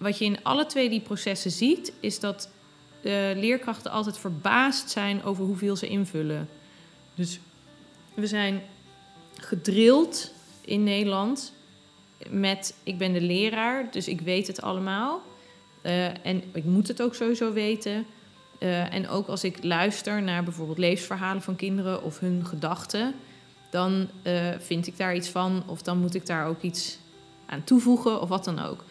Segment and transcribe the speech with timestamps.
[0.00, 2.50] wat je in alle twee die processen ziet, is dat
[3.00, 6.48] de leerkrachten altijd verbaasd zijn over hoeveel ze invullen.
[7.14, 7.40] Dus
[8.14, 8.62] we zijn
[9.36, 11.52] gedrild in Nederland
[12.28, 15.22] met ik ben de leraar, dus ik weet het allemaal.
[15.82, 18.06] Uh, en ik moet het ook sowieso weten.
[18.58, 23.14] Uh, en ook als ik luister naar bijvoorbeeld levensverhalen van kinderen of hun gedachten,
[23.70, 24.08] dan
[24.58, 26.98] vind ik daar iets van of dan moet ik daar ook iets
[27.46, 28.84] aan toevoegen of wat dan ook.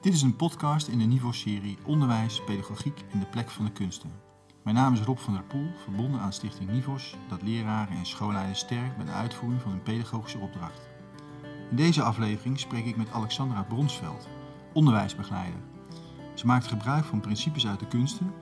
[0.00, 4.10] Dit is een podcast in de Niveau-serie Onderwijs, Pedagogiek en de plek van de kunsten.
[4.62, 8.58] Mijn naam is Rob van der Poel, verbonden aan Stichting Nivos, dat leraren en schoolleiders
[8.58, 10.88] sterkt bij de uitvoering van hun pedagogische opdracht.
[11.70, 14.28] In deze aflevering spreek ik met Alexandra Bronsveld,
[14.72, 15.60] onderwijsbegeleider.
[16.34, 18.32] Ze maakt gebruik van principes uit de kunsten,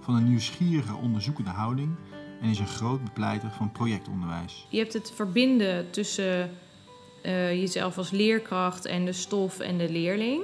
[0.00, 1.94] van een nieuwsgierige onderzoekende houding
[2.40, 4.66] en is een groot bepleiter van projectonderwijs.
[4.68, 6.50] Je hebt het verbinden tussen
[7.22, 10.42] uh, jezelf als leerkracht en de stof en de leerling.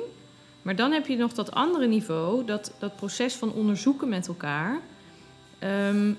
[0.64, 4.80] Maar dan heb je nog dat andere niveau, dat, dat proces van onderzoeken met elkaar.
[5.60, 6.18] Um,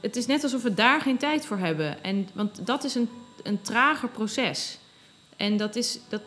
[0.00, 2.02] het is net alsof we daar geen tijd voor hebben.
[2.02, 3.08] En, want dat is een,
[3.42, 4.78] een trager proces.
[5.36, 6.22] En dat is, dat,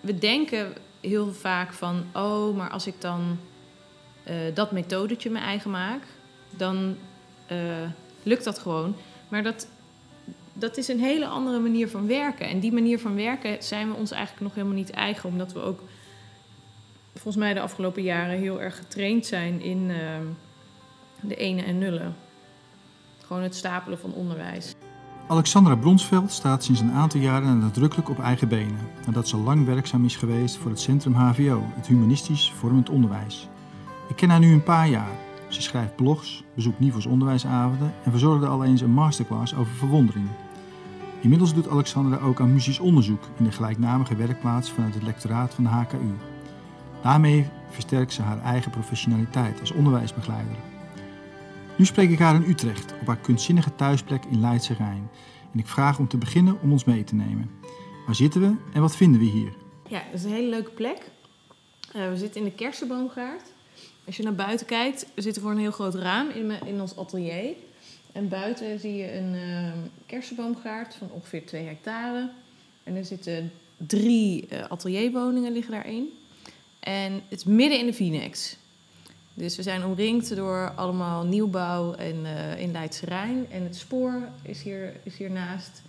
[0.00, 3.38] we denken heel vaak van, oh, maar als ik dan
[4.28, 6.02] uh, dat methodetje mijn eigen maak,
[6.50, 6.96] dan
[7.52, 7.58] uh,
[8.22, 8.96] lukt dat gewoon.
[9.28, 9.68] Maar dat,
[10.60, 12.48] dat is een hele andere manier van werken.
[12.48, 15.60] En die manier van werken zijn we ons eigenlijk nog helemaal niet eigen, omdat we
[15.60, 15.80] ook
[17.12, 19.96] volgens mij de afgelopen jaren heel erg getraind zijn in uh,
[21.20, 22.16] de ene en nullen.
[23.26, 24.74] Gewoon het stapelen van onderwijs.
[25.28, 30.04] Alexandra Bronsveld staat sinds een aantal jaren nadrukkelijk op eigen benen, nadat ze lang werkzaam
[30.04, 33.48] is geweest voor het Centrum HVO, het Humanistisch Vormend Onderwijs.
[34.08, 35.10] Ik ken haar nu een paar jaar.
[35.48, 40.28] Ze schrijft blogs, bezoekt Nivos onderwijsavonden en verzorgde al eens een masterclass over verwondering.
[41.20, 45.64] Inmiddels doet Alexandra ook aan muzisch onderzoek in de gelijknamige werkplaats vanuit het lectoraat van
[45.64, 46.14] de HKU.
[47.02, 50.56] Daarmee versterkt ze haar eigen professionaliteit als onderwijsbegeleider.
[51.76, 55.10] Nu spreek ik haar in Utrecht, op haar kunstzinnige thuisplek in Leidse Rijn.
[55.52, 57.50] En ik vraag om te beginnen om ons mee te nemen.
[58.06, 59.52] Waar zitten we en wat vinden we hier?
[59.88, 61.10] Ja, dat is een hele leuke plek.
[61.96, 63.52] Uh, we zitten in de kersenboomgaard.
[64.06, 66.96] Als je naar buiten kijkt, we zitten voor een heel groot raam in, in ons
[66.96, 67.54] atelier.
[68.12, 69.72] En buiten zie je een uh,
[70.06, 72.30] kersenboomgaard van ongeveer 2 hectare.
[72.82, 76.08] En er zitten drie uh, atelierwoningen liggen daarin.
[76.80, 78.56] En het is midden in de Vinex.
[79.34, 83.46] Dus we zijn omringd door allemaal nieuwbouw en, uh, in Leidse Rijn.
[83.50, 85.82] En het spoor is, hier, is hiernaast.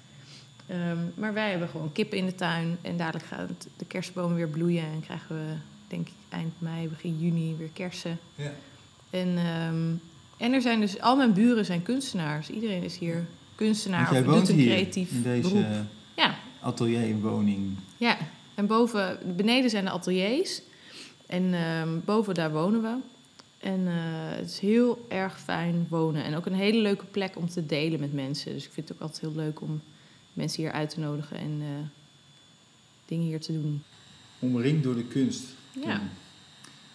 [0.71, 2.77] Um, maar wij hebben gewoon kippen in de tuin.
[2.81, 4.83] En dadelijk gaat de kerstboom weer bloeien.
[4.83, 5.53] En krijgen we,
[5.87, 8.19] denk ik, eind mei, begin juni weer kersen.
[8.35, 8.51] Ja.
[9.09, 10.01] En, um,
[10.41, 12.49] en er zijn dus, al mijn buren zijn kunstenaars.
[12.49, 13.25] Iedereen is hier
[13.55, 15.65] kunstenaar of doet een hier, creatief in deze beroep.
[16.15, 16.35] Ja.
[16.61, 17.75] atelierwoning.
[17.97, 18.17] Ja,
[18.55, 20.61] en boven, beneden zijn de ateliers.
[21.25, 22.95] En um, boven daar wonen we.
[23.59, 23.93] En uh,
[24.37, 26.23] het is heel erg fijn wonen.
[26.23, 28.53] En ook een hele leuke plek om te delen met mensen.
[28.53, 29.81] Dus ik vind het ook altijd heel leuk om
[30.33, 31.67] mensen hier uit te nodigen en uh,
[33.05, 33.83] dingen hier te doen.
[34.39, 35.43] Omringd door de kunst.
[35.71, 36.01] Ja.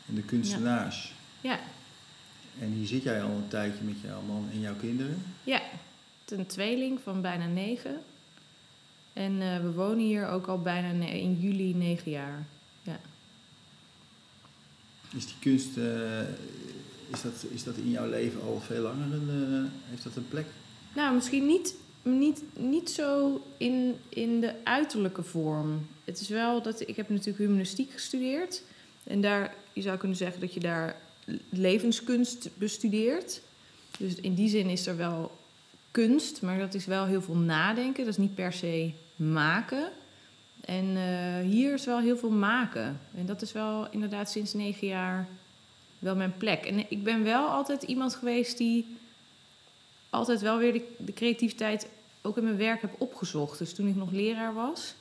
[0.09, 1.15] En de kunstenaars.
[1.41, 1.59] Ja.
[2.61, 5.23] En hier zit jij al een tijdje met jouw man en jouw kinderen?
[5.45, 5.63] Ja,
[6.29, 8.01] een tweeling van bijna negen.
[9.13, 12.47] En uh, we wonen hier ook al bijna in juli negen jaar.
[12.83, 13.01] Ja.
[15.17, 16.21] Is die kunst, uh,
[17.09, 19.13] is, dat, is dat in jouw leven al veel langer?
[19.13, 20.47] Een, uh, heeft dat een plek?
[20.95, 25.87] Nou, misschien niet, niet, niet zo in, in de uiterlijke vorm.
[26.05, 28.63] Het is wel dat ik heb natuurlijk humanistiek gestudeerd.
[29.05, 30.97] En daar, je zou kunnen zeggen dat je daar
[31.49, 33.41] levenskunst bestudeert.
[33.99, 35.39] Dus in die zin is er wel
[35.91, 38.05] kunst, maar dat is wel heel veel nadenken.
[38.05, 39.93] Dat is niet per se maken.
[40.61, 43.01] En uh, hier is wel heel veel maken.
[43.15, 45.29] En dat is wel inderdaad sinds negen jaar
[45.99, 46.65] wel mijn plek.
[46.65, 48.97] En ik ben wel altijd iemand geweest die
[50.11, 51.89] altijd wel weer de, creativiteit
[52.23, 53.59] ook in mijn werk heb opgezocht.
[53.59, 54.95] Dus toen ik nog leraar was,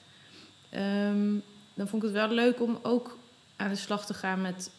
[0.74, 1.44] um,
[1.74, 3.18] dan vond ik het wel leuk om ook
[3.56, 4.72] aan de slag te gaan met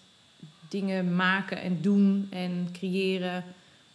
[0.68, 3.44] dingen maken en doen en creëren.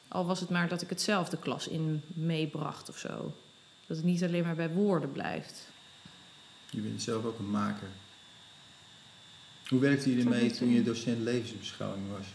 [0.07, 3.33] Al was het maar dat ik het zelf de klas in meebracht of zo.
[3.87, 5.69] Dat het niet alleen maar bij woorden blijft.
[6.69, 7.87] Je bent zelf ook een maker.
[9.67, 12.25] Hoe werkte je ermee toen je docent levensbeschouwing was?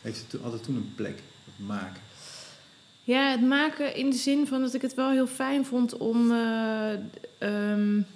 [0.00, 2.02] Heeft het altijd toen een plek, het maken?
[3.02, 6.30] Ja, het maken in de zin van dat ik het wel heel fijn vond om
[6.30, 6.92] uh,
[7.38, 8.06] um,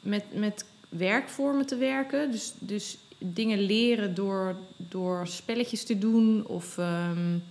[0.00, 2.30] met, met werkvormen te werken.
[2.30, 7.42] Dus, dus dingen leren door, door spelletjes te doen of um,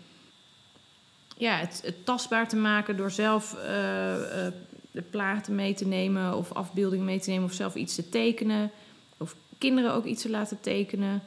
[1.38, 4.48] ja, het, tastbaar te maken door zelf uh, uh,
[4.92, 8.72] de platen mee te nemen of afbeeldingen mee te nemen of zelf iets te tekenen
[9.18, 11.22] of kinderen ook iets te laten tekenen.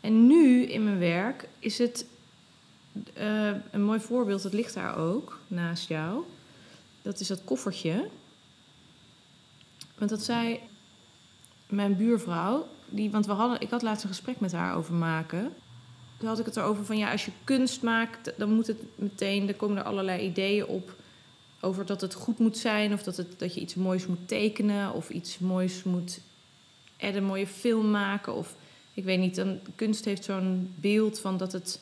[0.00, 2.06] En nu in mijn werk is het
[3.14, 6.24] eh, een mooi voorbeeld, dat ligt daar ook naast jou.
[7.02, 8.08] Dat is dat koffertje.
[9.98, 10.60] Want dat zei
[11.66, 15.52] mijn buurvrouw, die, want we hadden, ik had laatst een gesprek met haar over maken.
[16.18, 19.48] Toen had ik het erover van ja, als je kunst maakt, dan moet het meteen,
[19.48, 20.96] er komen er allerlei ideeën op
[21.60, 24.92] over dat het goed moet zijn, of dat, het, dat je iets moois moet tekenen,
[24.92, 26.20] of iets moois moet
[26.96, 28.34] en een mooie film maken.
[28.34, 28.54] Of
[28.94, 31.80] ik weet niet, dan, kunst heeft zo'n beeld van dat het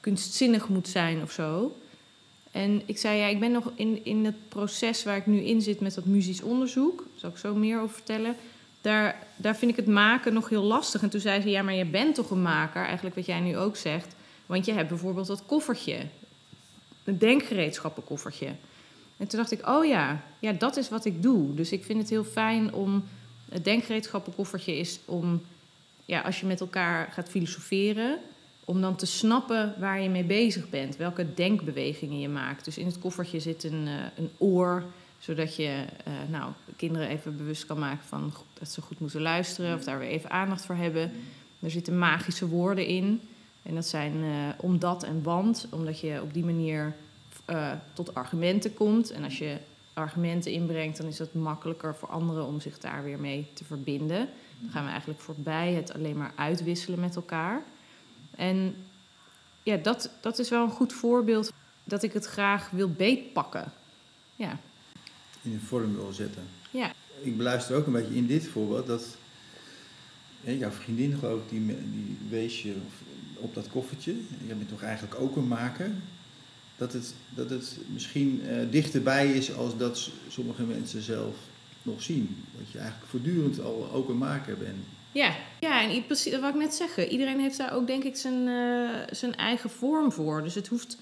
[0.00, 1.76] kunstzinnig moet zijn of zo.
[2.50, 5.62] En ik zei, ja, ik ben nog in, in het proces waar ik nu in
[5.62, 6.98] zit met dat muzisch onderzoek.
[6.98, 8.36] Daar zal ik zo meer over vertellen.
[8.82, 11.02] Daar, daar vind ik het maken nog heel lastig.
[11.02, 12.84] En toen zei ze, ja, maar je bent toch een maker?
[12.84, 14.14] Eigenlijk wat jij nu ook zegt.
[14.46, 16.06] Want je hebt bijvoorbeeld dat koffertje.
[17.04, 18.46] Een denkgereedschappenkoffertje.
[19.16, 21.54] En toen dacht ik, oh ja, ja, dat is wat ik doe.
[21.54, 23.04] Dus ik vind het heel fijn om...
[23.48, 25.42] Het denkgereedschappenkoffertje is om...
[26.04, 28.18] Ja, als je met elkaar gaat filosoferen
[28.64, 32.64] om dan te snappen waar je mee bezig bent, welke denkbewegingen je maakt.
[32.64, 34.84] Dus in het koffertje zit een, uh, een oor,
[35.22, 39.76] zodat je uh, nou, kinderen even bewust kan maken van dat ze goed moeten luisteren
[39.76, 41.12] of daar weer even aandacht voor hebben.
[41.60, 43.20] Er zitten magische woorden in.
[43.62, 46.94] En dat zijn uh, omdat en want, omdat je op die manier
[47.92, 49.10] tot argumenten komt.
[49.10, 49.56] En als je
[49.94, 54.28] argumenten inbrengt, dan is het makkelijker voor anderen om zich daar weer mee te verbinden.
[54.60, 57.62] Dan gaan we eigenlijk voorbij het alleen maar uitwisselen met elkaar.
[58.30, 58.74] En
[59.62, 61.52] ja, dat, dat is wel een goed voorbeeld
[61.84, 63.72] dat ik het graag wil beetpakken.
[64.36, 64.58] Ja.
[65.42, 66.42] In een vorm wil zetten.
[66.70, 66.92] Ja.
[67.20, 69.16] Ik beluister ook een beetje in dit voorbeeld dat
[70.44, 72.74] jouw vriendin, geloof ik, die, die wees je
[73.34, 74.12] op dat koffertje.
[74.46, 75.90] Je bent toch eigenlijk ook een maker.
[76.76, 81.36] Dat het, dat het misschien uh, dichterbij is als dat sommige mensen zelf
[81.82, 82.44] nog zien.
[82.58, 84.84] Dat je eigenlijk voortdurend al ook een maker bent.
[85.12, 87.08] Ja, ja en precies, dat wil ik net zeggen.
[87.08, 90.42] Iedereen heeft daar ook, denk ik, zijn, uh, zijn eigen vorm voor.
[90.42, 90.98] Dus het hoeft.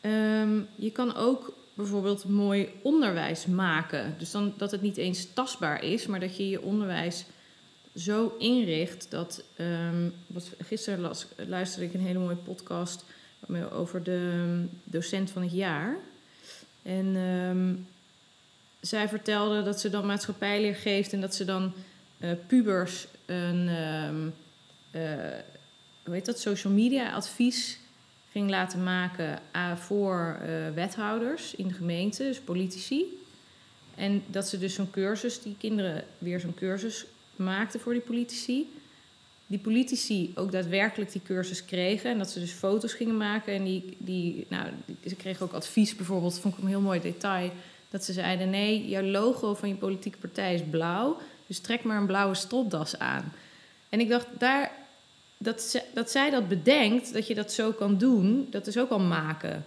[0.00, 4.14] Um, je kan ook bijvoorbeeld mooi onderwijs maken.
[4.18, 7.24] Dus dan dat het niet eens tastbaar is, maar dat je je onderwijs
[7.96, 9.44] zo inricht dat.
[9.58, 13.04] Um, wat, gisteren las, luisterde ik een hele mooie podcast
[13.72, 15.96] over de docent van het jaar.
[16.82, 17.86] En um,
[18.80, 21.72] zij vertelde dat ze dan maatschappijleer geeft en dat ze dan
[22.18, 23.68] uh, pubers een
[24.94, 25.38] uh,
[26.04, 27.78] hoe heet dat, social media advies
[28.32, 30.38] ging laten maken uh, voor
[30.74, 33.04] wethouders in de gemeente, dus politici.
[33.94, 37.04] En dat ze dus zo'n cursus, die kinderen weer zo'n cursus
[37.36, 38.72] maakten voor die politici.
[39.46, 42.10] Die politici ook daadwerkelijk die cursus kregen.
[42.10, 43.54] En dat ze dus foto's gingen maken.
[43.54, 44.66] En die, die, nou,
[45.06, 47.50] ze kregen ook advies bijvoorbeeld, vond ik een heel mooi detail.
[47.90, 51.18] Dat ze zeiden: nee, jouw logo van je politieke partij is blauw.
[51.46, 53.32] Dus trek maar een blauwe stropdas aan.
[53.88, 54.72] En ik dacht, daar,
[55.42, 58.90] dat, ze, dat zij dat bedenkt, dat je dat zo kan doen, dat is ook
[58.90, 59.64] al maken.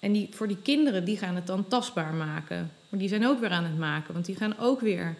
[0.00, 2.70] En die, voor die kinderen, die gaan het dan tastbaar maken.
[2.88, 5.16] Maar die zijn ook weer aan het maken, want die gaan ook weer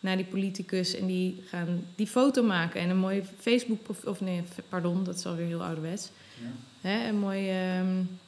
[0.00, 4.42] naar die politicus en die gaan die foto maken en een mooi Facebook of nee,
[4.68, 6.10] pardon, dat is alweer heel ouderwets.
[6.40, 6.88] Ja.
[6.88, 8.18] Hè, een mooi um,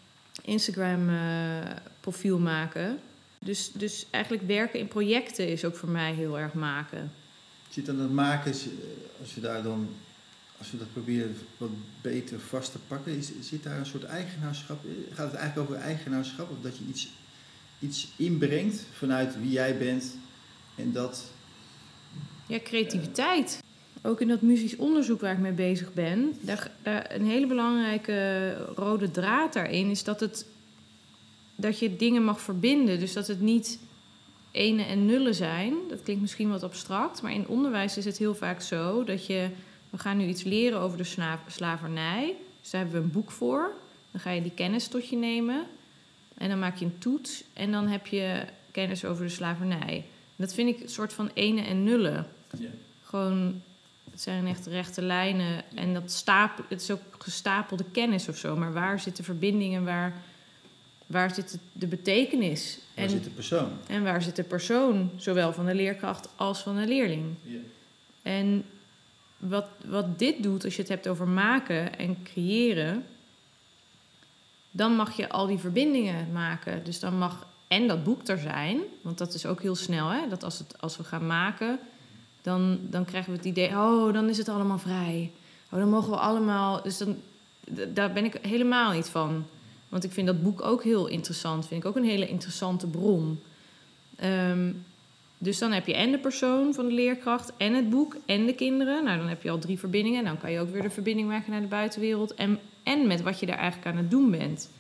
[0.42, 1.16] Instagram uh,
[2.00, 2.98] profiel maken.
[3.38, 7.12] Dus, dus eigenlijk werken in projecten is ook voor mij heel erg maken.
[7.68, 8.52] Zit dan het maken,
[9.20, 9.88] als we daar dan,
[10.58, 11.70] als we dat proberen wat
[12.00, 14.84] beter vast te pakken, is, zit daar een soort eigenaarschap?
[15.12, 16.50] Gaat het eigenlijk over eigenaarschap?
[16.50, 17.08] Of dat je iets,
[17.78, 20.16] iets inbrengt vanuit wie jij bent
[20.74, 21.32] en dat.
[22.46, 23.62] Ja, creativiteit.
[24.02, 28.54] ook in dat muzisch onderzoek waar ik mee bezig ben, daar, daar, een hele belangrijke
[28.74, 30.46] rode draad daarin is dat het
[31.56, 33.00] dat je dingen mag verbinden.
[33.00, 33.78] Dus dat het niet
[34.50, 35.74] ene en nullen zijn.
[35.88, 39.48] Dat klinkt misschien wat abstract, maar in onderwijs is het heel vaak zo dat je.
[39.94, 42.34] We gaan nu iets leren over de slavernij.
[42.60, 43.70] Dus daar hebben we een boek voor.
[44.10, 45.66] Dan ga je die kennis tot je nemen.
[46.34, 47.44] En dan maak je een toets.
[47.52, 50.04] En dan heb je kennis over de slavernij.
[50.36, 52.26] dat vind ik een soort van ene en nullen.
[52.58, 52.68] Ja.
[53.02, 53.62] Gewoon,
[54.10, 55.64] het zijn echt rechte lijnen.
[55.74, 58.56] En dat stapel, het is ook gestapelde kennis of zo.
[58.56, 59.84] Maar waar zitten verbindingen?
[59.84, 60.22] Waar
[61.06, 62.78] waar zit de betekenis?
[62.94, 63.70] Waar en, zit de persoon?
[63.86, 67.24] En waar zit de persoon, zowel van de leerkracht als van de leerling?
[67.42, 67.58] Ja.
[68.22, 68.64] En
[69.48, 73.04] wat, wat dit doet, als je het hebt over maken en creëren,
[74.70, 76.84] dan mag je al die verbindingen maken.
[76.84, 80.28] Dus dan mag en dat boek er zijn, want dat is ook heel snel, hè?
[80.28, 81.78] dat als, het, als we gaan maken,
[82.42, 85.32] dan, dan krijgen we het idee, oh, dan is het allemaal vrij.
[85.70, 86.82] Oh, dan mogen we allemaal.
[86.82, 87.16] Dus dan,
[87.92, 89.46] daar ben ik helemaal niet van.
[89.88, 91.66] Want ik vind dat boek ook heel interessant.
[91.66, 93.40] Vind ik ook een hele interessante bron.
[94.24, 94.84] Um,
[95.38, 98.54] dus dan heb je en de persoon van de leerkracht en het boek en de
[98.54, 99.04] kinderen.
[99.04, 100.18] Nou, dan heb je al drie verbindingen.
[100.18, 102.34] En dan kan je ook weer de verbinding maken naar de buitenwereld.
[102.34, 104.70] En, en met wat je daar eigenlijk aan het doen bent.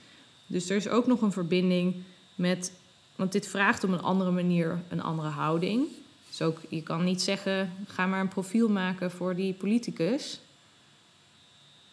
[0.46, 1.94] Dus er is ook nog een verbinding
[2.34, 2.72] met.
[3.16, 5.86] Want dit vraagt op een andere manier een andere houding.
[6.28, 10.40] Dus ook, je kan niet zeggen: ga maar een profiel maken voor die politicus.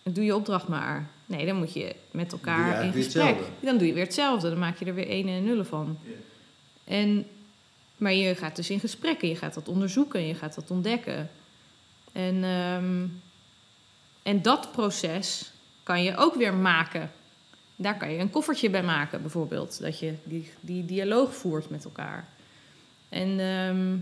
[0.03, 1.09] Doe je opdracht maar.
[1.25, 3.37] Nee, dan moet je met elkaar in gesprek.
[3.59, 4.49] Dan doe je weer hetzelfde.
[4.49, 5.97] Dan maak je er weer ene en nullen van.
[6.83, 7.25] En
[8.01, 11.29] maar je gaat dus in gesprekken, je gaat dat onderzoeken, je gaat dat ontdekken.
[12.11, 13.07] En, ehm,
[14.23, 15.51] en dat proces
[15.83, 17.11] kan je ook weer maken.
[17.75, 19.81] Daar kan je een koffertje bij maken, bijvoorbeeld.
[19.81, 22.27] Dat je die, die dialoog voert met elkaar.
[23.09, 23.97] En ehm,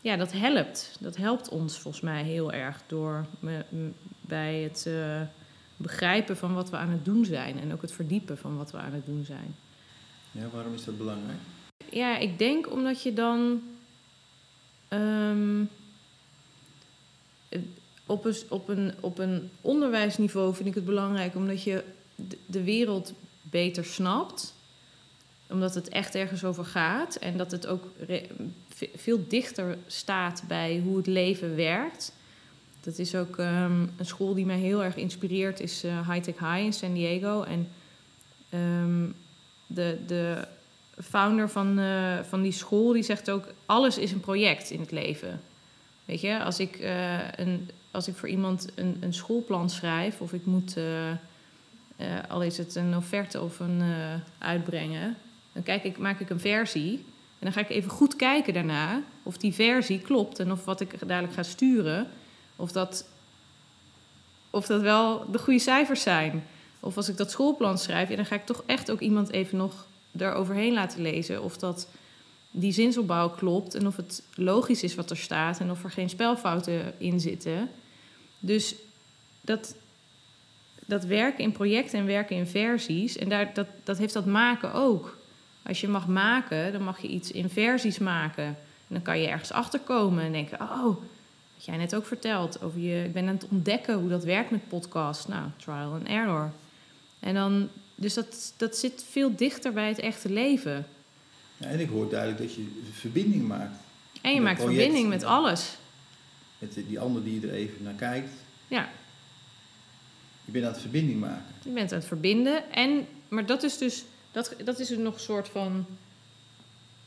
[0.00, 0.96] ja, dat helpt.
[1.00, 3.26] Dat helpt ons volgens mij heel erg door
[4.20, 5.20] bij het uh,
[5.76, 7.60] begrijpen van wat we aan het doen zijn.
[7.60, 9.54] En ook het verdiepen van wat we aan het doen zijn.
[10.30, 11.38] Ja, waarom is dat belangrijk?
[11.90, 13.62] Ja, ik denk omdat je dan
[14.88, 15.70] um,
[18.06, 21.84] op, een, op, een, op een onderwijsniveau vind ik het belangrijk omdat je
[22.46, 24.54] de wereld beter snapt.
[25.48, 27.84] Omdat het echt ergens over gaat en dat het ook
[28.94, 32.12] veel dichter staat bij hoe het leven werkt.
[32.80, 36.38] Dat is ook um, een school die mij heel erg inspireert, is uh, High Tech
[36.38, 37.42] High in San Diego.
[37.42, 37.68] En
[38.82, 39.14] um,
[39.66, 40.46] de, de
[41.02, 44.90] founder van, uh, van die school, die zegt ook: alles is een project in het
[44.90, 45.40] leven.
[46.04, 50.32] Weet je, als ik, uh, een, als ik voor iemand een, een schoolplan schrijf, of
[50.32, 53.82] ik moet, uh, al is het een offerte of een
[54.38, 55.16] uitbrengen,
[55.52, 57.04] dan kijk ik, maak ik een versie.
[57.38, 60.80] En dan ga ik even goed kijken daarna of die versie klopt en of wat
[60.80, 62.08] ik dadelijk ga sturen,
[62.56, 63.08] of dat,
[64.50, 66.44] of dat wel de goede cijfers zijn.
[66.80, 69.86] Of als ik dat schoolplan schrijf, dan ga ik toch echt ook iemand even nog
[70.18, 71.42] overheen laten lezen.
[71.42, 71.88] Of dat
[72.50, 76.08] die zinsopbouw klopt en of het logisch is wat er staat en of er geen
[76.08, 77.70] spelfouten in zitten.
[78.38, 78.74] Dus
[79.40, 79.74] dat,
[80.84, 84.72] dat werken in projecten en werken in versies, en daar, dat, dat heeft dat maken
[84.72, 85.18] ook.
[85.62, 88.44] Als je mag maken, dan mag je iets in versies maken.
[88.44, 90.84] En dan kan je ergens achterkomen en denken: Oh,
[91.54, 93.04] wat jij net ook verteld over je.
[93.04, 95.28] Ik ben aan het ontdekken hoe dat werkt met podcast.
[95.28, 96.52] Nou, trial and error.
[97.20, 97.68] En dan
[98.00, 100.86] dus dat, dat zit veel dichter bij het echte leven.
[101.56, 103.76] Ja, en ik hoor duidelijk dat je verbinding maakt.
[104.20, 105.76] En je maakt verbinding met alles.
[106.58, 108.30] Met die ander die er even naar kijkt.
[108.68, 108.88] Ja.
[110.44, 111.54] Je bent aan het verbinding maken.
[111.62, 112.72] Je bent aan het verbinden.
[112.72, 115.86] En, maar dat is dus, dat, dat is nog een soort van.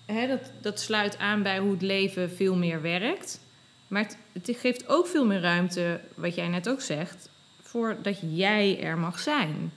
[0.05, 3.39] Hè, dat, dat sluit aan bij hoe het leven veel meer werkt.
[3.87, 7.29] Maar het, het geeft ook veel meer ruimte, wat jij net ook zegt,
[7.61, 9.71] voor dat jij er mag zijn.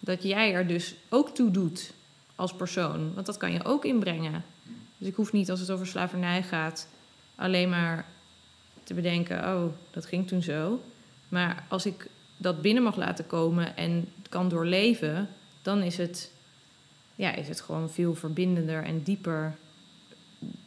[0.00, 1.92] Dat jij er dus ook toe doet
[2.34, 3.14] als persoon.
[3.14, 4.44] Want dat kan je ook inbrengen.
[4.98, 6.88] Dus ik hoef niet als het over slavernij gaat
[7.34, 8.06] alleen maar
[8.84, 10.80] te bedenken: oh, dat ging toen zo.
[11.28, 15.28] Maar als ik dat binnen mag laten komen en kan doorleven,
[15.62, 16.32] dan is het,
[17.14, 19.56] ja, is het gewoon veel verbindender en dieper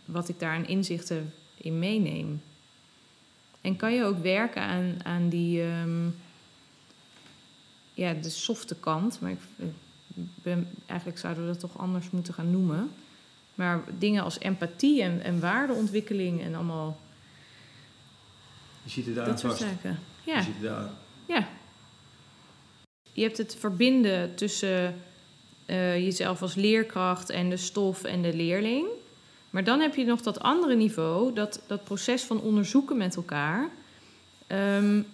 [0.05, 2.41] wat ik daar aan inzichten in meeneem.
[3.61, 5.61] En kan je ook werken aan, aan die.
[5.61, 6.07] Ehm,
[7.93, 9.19] ja, de softe kant.
[9.19, 9.39] Maar ik,
[10.43, 12.91] ben, eigenlijk zouden we dat toch anders moeten gaan noemen.
[13.55, 16.99] Maar dingen als empathie en, en waardeontwikkeling en allemaal.
[18.83, 19.99] Je ziet het daar dat soort zaken.
[20.23, 20.37] Ja.
[20.37, 20.89] Je ziet het daar.
[21.25, 21.47] Ja.
[23.11, 24.95] Je hebt het verbinden tussen
[25.67, 28.87] uh, jezelf als leerkracht en de stof en de leerling.
[29.49, 33.69] Maar dan heb je nog dat andere niveau, dat, dat proces van onderzoeken met elkaar.
[34.47, 35.05] Um,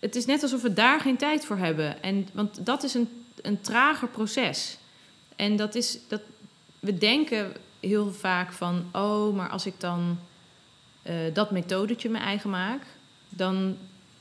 [0.00, 2.02] het is net alsof we daar geen tijd voor hebben.
[2.02, 3.08] En, want dat is een,
[3.42, 4.78] een trager proces.
[5.36, 6.20] En dat is dat
[6.78, 10.18] we denken heel vaak van: oh, maar als ik dan
[11.02, 12.82] uh, dat methodetje mijn eigen maak,
[13.28, 13.76] dan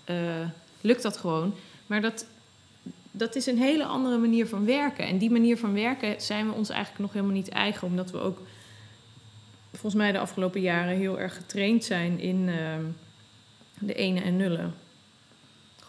[0.09, 0.15] uh,
[0.81, 1.53] lukt dat gewoon.
[1.87, 2.25] Maar dat,
[3.11, 5.07] dat is een hele andere manier van werken.
[5.07, 8.19] En die manier van werken zijn we ons eigenlijk nog helemaal niet eigen, omdat we
[8.19, 8.39] ook
[9.71, 12.75] volgens mij de afgelopen jaren heel erg getraind zijn in uh,
[13.79, 14.73] de ene en nullen.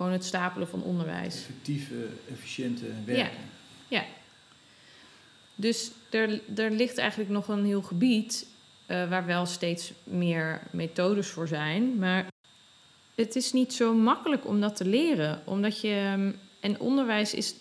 [0.00, 1.34] Gewoon het stapelen van onderwijs.
[1.34, 3.38] Effectieve, efficiënte werken.
[3.88, 3.98] Ja.
[3.98, 4.04] ja.
[5.54, 8.46] Dus er, er ligt eigenlijk nog een heel gebied
[8.86, 11.98] uh, waar wel steeds meer methodes voor zijn.
[11.98, 12.26] Maar
[13.14, 15.42] het is niet zo makkelijk om dat te leren.
[15.44, 15.94] Omdat je.
[15.94, 17.54] Ehm, en onderwijs is,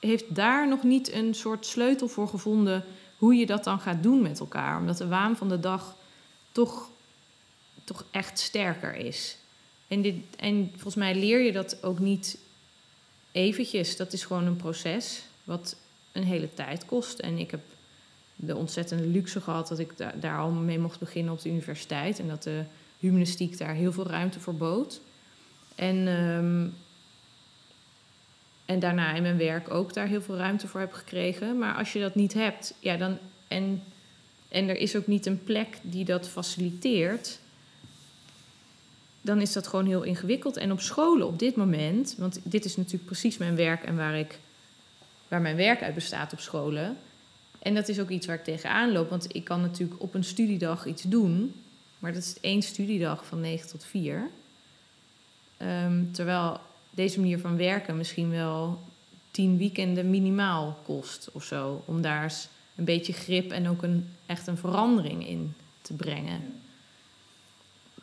[0.00, 2.84] heeft daar nog niet een soort sleutel voor gevonden
[3.16, 4.78] hoe je dat dan gaat doen met elkaar.
[4.78, 5.96] Omdat de waan van de dag
[6.52, 6.90] toch,
[7.84, 9.36] toch echt sterker is.
[9.92, 12.38] En, dit, en volgens mij leer je dat ook niet
[13.32, 13.96] eventjes.
[13.96, 15.76] Dat is gewoon een proces wat
[16.12, 17.18] een hele tijd kost.
[17.18, 17.60] En ik heb
[18.36, 22.18] de ontzettende luxe gehad dat ik da- daar al mee mocht beginnen op de universiteit.
[22.18, 22.64] En dat de
[22.98, 25.00] humanistiek daar heel veel ruimte voor bood.
[25.74, 26.68] En, ehm,
[28.64, 31.58] en daarna in mijn werk ook daar heel veel ruimte voor heb gekregen.
[31.58, 33.18] Maar als je dat niet hebt, ja, dan,
[33.48, 33.82] en,
[34.48, 37.40] en er is ook niet een plek die dat faciliteert,
[39.22, 40.56] dan is dat gewoon heel ingewikkeld.
[40.56, 44.18] En op scholen op dit moment, want dit is natuurlijk precies mijn werk en waar,
[44.18, 44.38] ik,
[45.28, 46.96] waar mijn werk uit bestaat op scholen.
[47.58, 50.24] En dat is ook iets waar ik tegenaan loop, want ik kan natuurlijk op een
[50.24, 51.54] studiedag iets doen,
[51.98, 54.30] maar dat is één studiedag van 9 tot 4.
[55.56, 56.60] Ehm, terwijl
[56.90, 58.80] deze manier van werken misschien wel
[59.30, 61.82] tien weekenden minimaal kost of zo.
[61.84, 66.60] Om daar eens een beetje grip en ook een, echt een verandering in te brengen.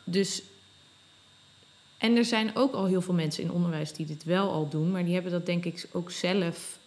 [0.04, 0.42] Dus,
[2.00, 4.90] en er zijn ook al heel veel mensen in onderwijs die dit wel al doen,
[4.90, 6.78] maar die hebben dat denk ik ook zelf.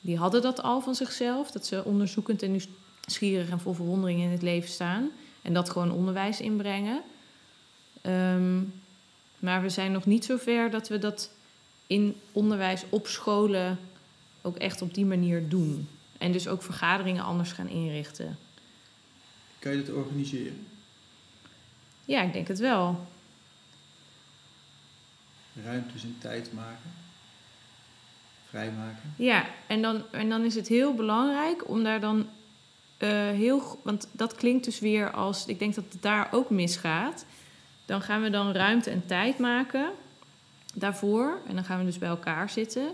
[0.00, 4.28] Die hadden dat al van zichzelf, dat ze onderzoekend en nieuwsgierig en vol verwondering in
[4.28, 5.10] het leven staan.
[5.42, 7.02] En dat gewoon onderwijs inbrengen.
[8.00, 8.62] Ehm,
[9.38, 11.30] maar we zijn nog niet zo ver dat we dat
[11.86, 13.78] in onderwijs op scholen
[14.42, 15.88] ook echt op die manier doen.
[16.18, 18.38] En dus ook vergaderingen anders gaan inrichten.
[19.58, 20.66] Kan je dat organiseren?
[22.04, 23.06] Ja, ik denk het wel.
[25.64, 26.90] Ruimtes en tijd maken?
[28.48, 29.14] Vrijmaken?
[29.16, 32.28] Ja, en dan, en dan is het heel belangrijk om daar dan
[32.96, 33.80] eh, heel...
[33.82, 35.46] Want dat klinkt dus weer als...
[35.46, 37.24] Ik denk dat het daar ook misgaat.
[37.84, 39.90] Dan gaan we dan ruimte en tijd maken
[40.74, 41.38] daarvoor.
[41.48, 42.88] En dan gaan we dus bij elkaar zitten.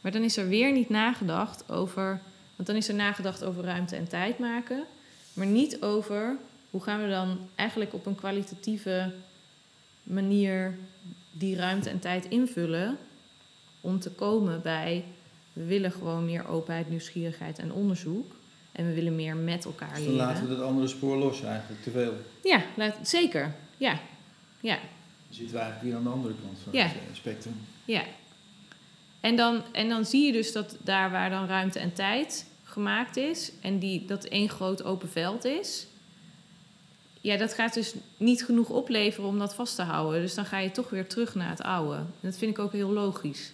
[0.00, 2.20] Maar dan is er weer niet nagedacht over...
[2.56, 4.84] Want dan is er nagedacht over ruimte en tijd maken.
[5.32, 6.36] Maar niet over
[6.70, 9.12] hoe gaan we dan eigenlijk op een kwalitatieve
[10.02, 10.78] manier
[11.32, 12.98] die ruimte en tijd invullen
[13.80, 15.04] om te komen bij
[15.52, 18.32] we willen gewoon meer openheid, nieuwsgierigheid en onderzoek.
[18.72, 20.58] En we willen meer met elkaar Dus dan laten we leren.
[20.58, 22.14] dat andere spoor los eigenlijk, te veel.
[22.42, 23.54] Ja, laat, zeker.
[23.76, 24.00] Ja.
[24.60, 24.74] Ja.
[24.74, 24.84] Dan
[25.28, 26.84] zitten we eigenlijk weer aan de andere kant van Ja.
[26.84, 27.54] het eh, spectrum.
[27.84, 28.02] Ja.
[29.20, 33.16] En dan, en dan zie je dus dat daar waar dan ruimte en tijd gemaakt
[33.16, 33.52] is...
[33.60, 35.86] en die, dat één groot open veld is...
[37.20, 40.20] ja, dat gaat dus niet genoeg opleveren om dat vast te houden.
[40.20, 41.96] Dus dan ga je toch weer terug naar het oude.
[41.96, 43.52] En dat vind ik ook heel logisch.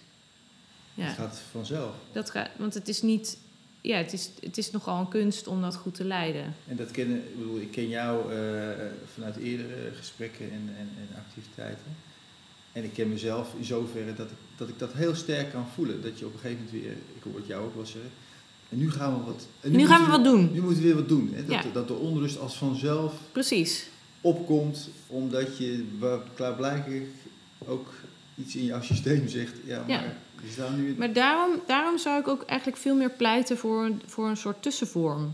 [0.93, 1.03] Ja.
[1.03, 1.95] Het gaat vanzelf.
[2.11, 3.37] Dat gaat, want het is niet...
[3.81, 6.55] Ja, het is, het is nogal een kunst om dat goed te leiden.
[6.67, 11.17] En dat kennen, ik bedoel, ik ken jou eh, vanuit eerdere gesprekken en, en, en
[11.17, 11.95] activiteiten.
[12.71, 16.01] En ik ken mezelf in zoverre dat ik, dat ik dat heel sterk kan voelen.
[16.01, 18.11] Dat je op een gegeven moment weer, ik hoor het jou ook wel zeggen,
[18.69, 20.49] en nu gaan we wat, en Nu gaan we wat doen.
[20.53, 21.29] Nu moeten we weer wat doen.
[21.33, 21.45] Hè?
[21.45, 21.69] Dat, Ja.
[21.73, 23.87] dat de onrust als vanzelf Precies.
[24.21, 25.85] opkomt, omdat je
[26.35, 27.05] klaarblijkelijk
[27.65, 27.87] ook
[28.35, 29.53] iets in jouw systeem zegt.
[29.65, 29.89] Ja, maar
[30.57, 30.69] Ja.
[30.75, 30.95] nu...
[30.97, 34.61] Maar daarom, daarom zou ik ook eigenlijk veel meer pleiten voor, een- voor een soort
[34.61, 35.33] tussenvorm.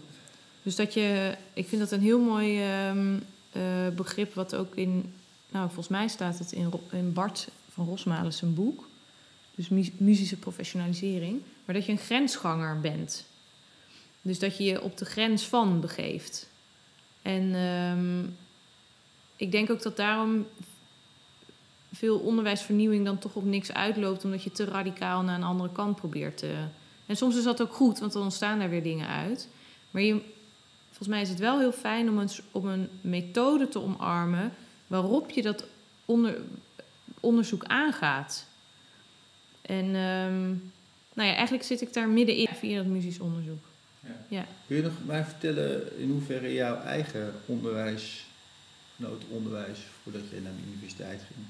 [0.63, 3.15] Dus dat je, ik vind dat een heel mooi ehm,
[3.51, 3.61] eh,
[3.95, 5.13] begrip, wat ook in,
[5.51, 8.87] nou volgens mij staat het in, in Bart van Rosmalen zijn boek.
[9.55, 11.41] Dus mu- muzische professionalisering.
[11.65, 13.25] Maar dat je een grensganger bent.
[14.21, 16.49] Dus dat je je op de grens van begeeft.
[17.21, 18.25] En ehm,
[19.35, 20.47] ik denk ook dat daarom
[21.93, 25.95] veel onderwijsvernieuwing dan toch op niks uitloopt, omdat je te radicaal naar een andere kant
[25.95, 26.53] probeert te.
[27.05, 29.47] En soms is dat ook goed, want dan ontstaan daar weer dingen uit.
[29.91, 30.21] Maar je,
[30.87, 34.53] volgens mij is het wel heel fijn om een, een methode te omarmen
[34.87, 35.65] waarop je dat
[36.05, 36.41] onder,
[37.19, 38.45] onderzoek aangaat.
[39.63, 40.47] En ehm,
[41.13, 43.63] nou ja, eigenlijk zit ik daar middenin via dat muzisch onderzoek.
[44.67, 48.25] Kun je nog mij vertellen in hoeverre jouw eigen onderwijs,
[48.95, 51.45] noodonderwijs, voordat je naar de universiteit ging,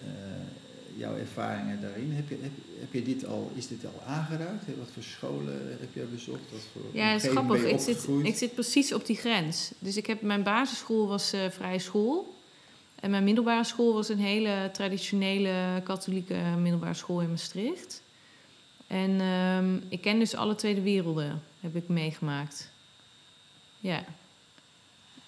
[0.00, 4.64] eh, jouw ervaringen daarin, heb je, heb, heb je dit al, is dit al aangeraakt?
[4.78, 6.50] Wat voor scholen heb je bezocht?
[6.52, 7.64] Wat voor Ja, het is grappig.
[7.64, 9.70] Ik zit, ik zit precies op die grens.
[9.78, 12.33] Dus ik heb, mijn basisschool was eh vrije school.
[13.04, 18.02] En mijn middelbare school was een hele traditionele katholieke middelbare school in Maastricht.
[18.86, 22.70] En ehm, ik ken dus alle twee de werelden, heb ik meegemaakt.
[23.80, 24.04] Ja.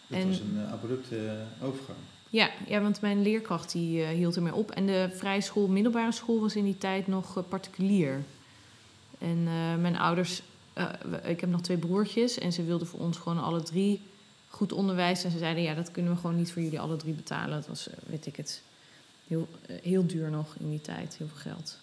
[0.06, 1.98] Dat en- was een eh, abrupte overgang.
[2.30, 4.70] Ja, ja, want mijn leerkracht die, eh, hield ermee op.
[4.70, 8.24] En de vrije school, middelbare school, was in die tijd nog eh, particulier.
[9.18, 10.88] En eh, mijn ouders, eh,
[11.24, 14.00] ik heb nog twee broertjes en ze wilden voor ons gewoon alle drie
[14.57, 15.25] goed onderwijs.
[15.25, 17.51] En ze zeiden, ja, dat kunnen we gewoon niet voor jullie alle drie betalen.
[17.57, 18.62] Dat was, eh, weet ik het,
[19.27, 21.79] heel, eh, heel duur nog in die tijd, heel veel geld.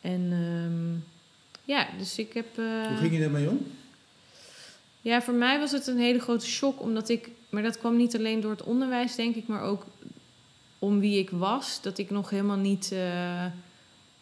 [0.00, 1.12] En ehm,
[1.64, 2.58] ja, dus ik heb...
[2.58, 3.66] eh, Hoe ging je daarmee om?
[5.00, 8.16] ja, voor mij was het een hele grote shock, omdat ik, maar dat kwam niet
[8.16, 9.86] alleen door het onderwijs, denk ik, maar ook
[10.78, 11.78] om wie ik was.
[11.82, 12.94] Dat ik nog helemaal niet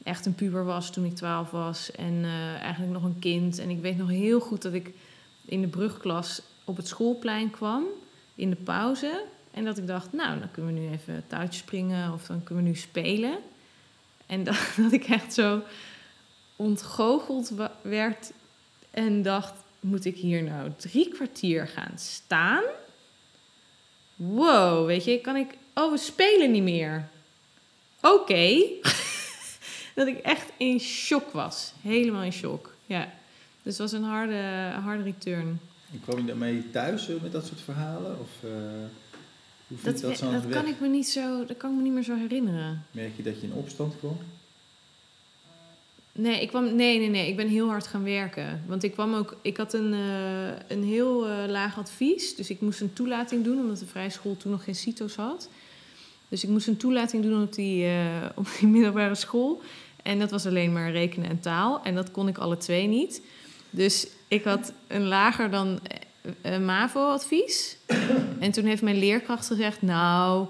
[0.03, 2.25] echt een puber was toen ik twaalf was en
[2.61, 3.59] eigenlijk nog een kind.
[3.59, 4.91] En ik weet nog heel goed dat ik
[5.45, 7.85] in de brugklas op het schoolplein kwam
[8.35, 9.25] in de pauze.
[9.51, 12.65] En dat ik dacht, nou, dan kunnen we nu even touwtjes springen of dan kunnen
[12.65, 13.39] we nu spelen.
[14.27, 15.63] En dat, dat ik echt zo
[16.57, 18.33] ontgoocheld werd
[18.91, 22.63] en dacht, moet ik hier nou drie kwartier gaan staan?
[24.17, 25.57] Wow, weet je, kan ik...
[25.75, 27.09] Oh, we spelen niet meer.
[28.01, 28.63] Oké.
[29.95, 31.73] dat ik echt in shock was.
[31.83, 33.13] Helemaal in shock, ja.
[33.63, 35.61] Dus het was een harde, harde return.
[35.95, 38.21] En kwam je daarmee thuis eh, met dat soort verhalen?
[38.21, 38.51] Of eh,
[39.67, 42.03] hoe Dat, dat, dat, kan ik me niet zo, dat kan ik me niet meer
[42.03, 42.87] zo herinneren.
[42.91, 44.17] Merk je dat je in opstand kwam?
[46.13, 47.29] Nee, ik kwam, nee, nee, nee.
[47.29, 48.65] Ik ben heel hard gaan werken.
[48.67, 49.37] Want ik kwam ook.
[49.43, 52.35] Ik had een, eh, een heel laag advies.
[52.35, 55.49] Dus ik moest een toelating doen, omdat de vrije school toen nog geen CITO's had.
[56.29, 57.87] Dus ik moest een toelating doen op die,
[58.35, 59.63] op die middelbare school.
[60.03, 61.83] En dat was alleen maar rekenen en taal.
[61.83, 63.21] En dat kon ik alle twee niet.
[63.71, 67.77] Dus ik had een lager dan eh, eh, MAVO-advies.
[68.39, 70.47] En toen heeft mijn leerkracht gezegd: Nou,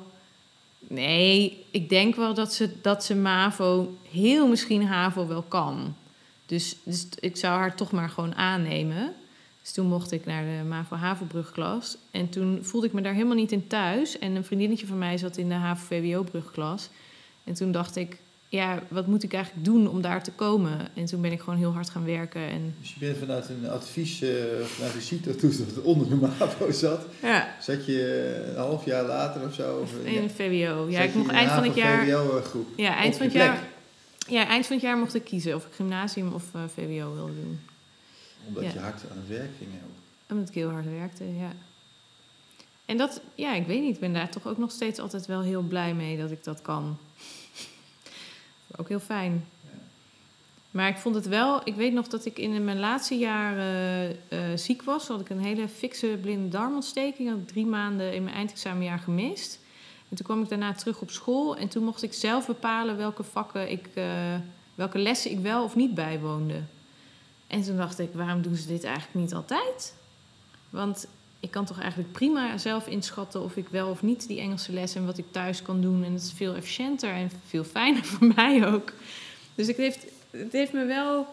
[0.80, 5.94] nee, ik denk wel dat ze, dat ze MAVO, heel misschien HAVO wel kan.
[6.46, 9.14] Dus, dus ik zou haar toch maar gewoon aannemen.
[9.62, 11.96] Dus toen mocht ik naar de MAVO-HAVO-brugklas.
[12.10, 14.18] En toen voelde ik me daar helemaal niet in thuis.
[14.18, 16.88] En een vriendinnetje van mij zat in de HAVO-VWO-brugklas.
[17.44, 18.18] En toen dacht ik,
[18.54, 20.78] ja, wat moet ik eigenlijk doen om daar te komen?
[20.94, 22.48] En toen ben ik gewoon heel hard gaan werken.
[22.48, 24.30] En Dus je bent vanuit een advies, eh
[24.64, 28.84] vanuit een CITO toen dat het onder de MAVO zat, ja, zat je een half
[28.84, 29.78] jaar later of zo?
[29.82, 30.86] Of, in een VWO.
[30.88, 32.08] Ja, zat ik mocht in eind van het jaar...
[32.08, 32.68] HAVO-VWO-groep?
[32.76, 33.46] Ja, eind van het plek?
[33.46, 33.62] jaar...
[34.28, 37.32] Ja, eind van het jaar mocht ik kiezen of ik gymnasium of eh, VWO wilde
[37.34, 37.60] doen.
[38.48, 38.70] Omdat Ja.
[38.72, 40.30] je hard aan het werk ging ook.
[40.32, 41.52] Omdat ik heel hard werkte, ja.
[42.86, 45.40] En dat, ja, ik weet niet, ik ben daar toch ook nog steeds altijd wel
[45.42, 46.98] heel blij mee dat ik dat kan.
[48.76, 49.44] Ook heel fijn.
[50.74, 54.10] Maar ik vond het wel, ik weet nog dat ik in mijn laatste jaar eh,
[54.10, 54.16] eh,
[54.58, 55.08] ziek was.
[55.08, 57.28] Had ik een hele fikse blinde darmontsteking.
[57.30, 59.60] Had drie maanden in mijn eindexamenjaar gemist.
[60.08, 61.56] En toen kwam ik daarna terug op school.
[61.56, 64.34] En toen mocht ik zelf bepalen welke vakken ik, eh,
[64.74, 66.62] welke lessen ik wel of niet bijwoonde.
[67.46, 69.94] En toen dacht ik, waarom doen ze dit eigenlijk niet altijd?
[70.70, 71.06] Want
[71.44, 74.94] ik kan toch eigenlijk prima zelf inschatten of ik wel of niet die Engelse les
[74.94, 76.04] en wat ik thuis kan doen.
[76.04, 78.92] En het is veel efficiënter en veel fijner voor mij ook.
[79.54, 81.26] Dus het heeft, het heeft me wel,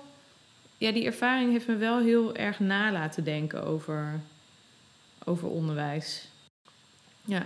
[0.78, 4.21] ja, die ervaring heeft me wel heel erg na laten denken over,
[5.26, 6.28] over onderwijs.
[7.26, 7.43] Ja,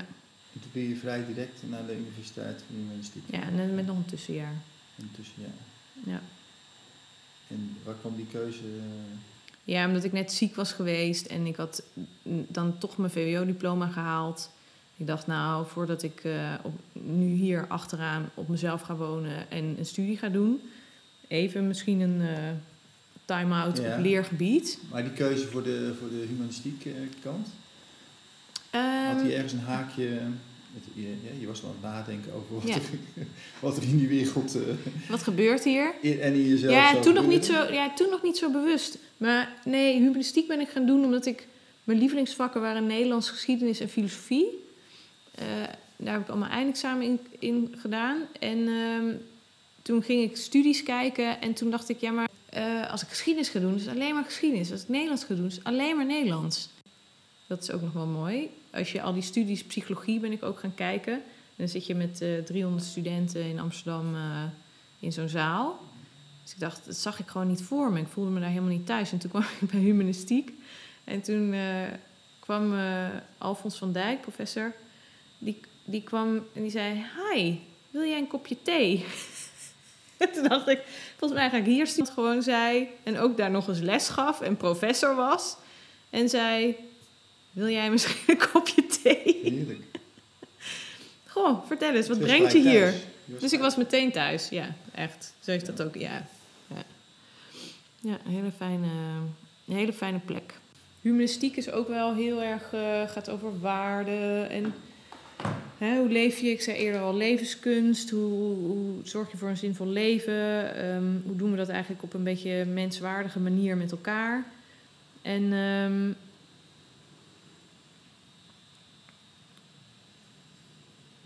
[0.53, 3.23] En toen ben je vrij direct naar de Universiteit van Humanistiek.
[3.25, 4.55] ja, en met nog een tussenjaar.
[4.95, 5.53] Intussen, ja.
[6.11, 6.21] Ja.
[7.47, 8.63] En waar kwam die keuze?
[9.67, 11.83] Ja, omdat ik net ziek was geweest en ik had
[12.47, 14.51] dan toch mijn VWO-diploma gehaald.
[14.97, 19.75] Ik dacht, nou, voordat ik eh, op, nu hier achteraan op mezelf ga wonen en
[19.77, 20.61] een studie ga doen,
[21.27, 22.37] even misschien een eh
[23.25, 23.93] time-out Ja.
[23.97, 24.79] op leergebied.
[24.91, 26.91] Maar die keuze voor de, voor de humanistiek eh,
[27.23, 27.47] kant?
[28.69, 30.19] Ehm, Had hij ergens een haakje?
[30.93, 32.73] Je, ja, je was al aan het nadenken over wat, Ja.
[32.75, 32.81] er,
[33.59, 34.61] wat er in die wereld eh,
[35.09, 35.93] wat gebeurt hier?
[36.01, 38.97] in- en in jezelf Ja toen, nog niet zo, ja, toen nog niet zo bewust.
[39.17, 41.47] Maar nee, humanistiek ben ik gaan doen omdat ik...
[41.83, 44.45] Mijn lievelingsvakken waren Nederlands, geschiedenis en filosofie.
[45.35, 45.45] Eh,
[45.97, 48.17] daar heb ik al mijn eindexamen in, in gedaan.
[48.39, 49.13] En ehm,
[49.81, 51.99] toen ging ik studies kijken en toen dacht ik...
[51.99, 54.71] Ja, maar eh, als ik geschiedenis ga doen, is het alleen maar geschiedenis.
[54.71, 56.69] Als ik Nederlands ga doen, is het alleen maar Nederlands.
[57.47, 58.49] Dat is ook nog wel mooi.
[58.71, 61.13] Als je al die studies, psychologie ben ik ook gaan kijken.
[61.13, 64.43] En dan zit je met eh 300 studenten in Amsterdam eh,
[64.99, 65.79] in zo'n zaal.
[66.43, 67.99] Dus ik dacht, dat zag ik gewoon niet voor me.
[67.99, 69.11] Ik voelde me daar helemaal niet thuis.
[69.11, 70.51] En toen kwam ik bij humanistiek.
[71.03, 71.87] En toen eh,
[72.39, 74.73] kwam eh, Alfons van Dijk, professor,
[75.37, 79.05] die, die kwam en die zei: Hi, wil jij een kopje thee?
[80.17, 80.81] en toen dacht ik,
[81.17, 81.87] volgens mij ga ik hier.
[81.87, 85.57] Gewoon zei, en ook daar nog eens les gaf en professor was.
[86.09, 86.75] En zei:
[87.55, 89.39] Wil jij misschien een kopje thee?
[89.43, 89.83] Heerlijk.
[91.25, 92.91] Goh, vertel eens, wat brengt je hier?
[93.25, 93.41] thuis.
[93.41, 95.33] Dus ik was meteen thuis, ja, echt.
[95.39, 96.27] Zo is dat ook, ja.
[96.67, 96.83] Ja,
[97.99, 98.87] ja een, hele fijne,
[99.67, 100.53] een hele fijne plek.
[101.01, 104.73] Humanistiek is ook wel heel erg, eh, gaat over waarden en
[105.77, 108.09] hè, hoe leef je, ik zei eerder al, levenskunst.
[108.09, 110.75] Hoe, hoe zorg je voor een zinvol leven?
[110.75, 114.45] Ehm, hoe doen we dat eigenlijk op een beetje menswaardige manier met elkaar?
[115.21, 116.11] En ehm,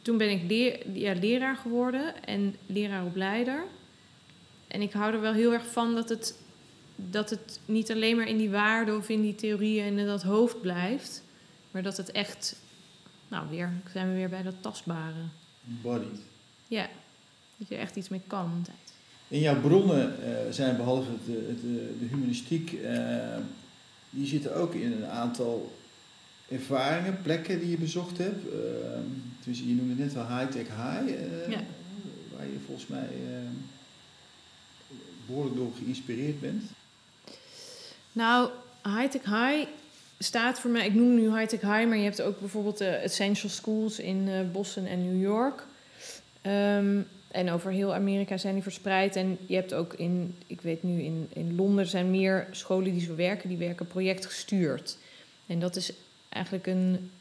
[0.01, 3.63] toen ben ik leer, ja, leraar geworden en leraaropleider.
[4.67, 6.35] En ik hou er wel heel erg van dat het,
[6.95, 10.23] dat het niet alleen maar in die waarden of in die theorieën en in dat
[10.23, 11.23] hoofd blijft.
[11.71, 12.55] Maar dat het echt,
[13.27, 15.23] nou weer, zijn we weer bij dat tastbare.
[15.61, 16.21] Bodied.
[16.67, 16.87] Ja,
[17.57, 18.65] dat je er echt iets mee kan.
[19.27, 22.77] In jouw bronnen eh, zijn behalve het, eh, het, eh, de humanistiek,
[24.09, 25.71] die zitten ook in een aantal
[26.49, 28.45] ervaringen, plekken die je bezocht hebt.
[28.45, 28.53] Uh,
[29.57, 31.61] je noemde net wel High Tech High, uh, ja.
[32.35, 33.37] waar je volgens mij uh,
[35.25, 36.63] behoorlijk door geïnspireerd bent.
[38.11, 38.49] Nou,
[38.83, 39.67] High Tech High
[40.19, 42.89] staat voor mij, ik noem nu High Tech High, maar je hebt ook bijvoorbeeld de
[42.89, 45.65] Essential Schools in Boston en New York.
[46.45, 49.15] Um, en over heel Amerika zijn die verspreid.
[49.15, 53.01] En je hebt ook in, ik weet nu, in, in Londen zijn meer scholen die
[53.01, 54.97] zo werken, die werken projectgestuurd.
[55.45, 55.93] En dat is
[56.29, 57.11] eigenlijk een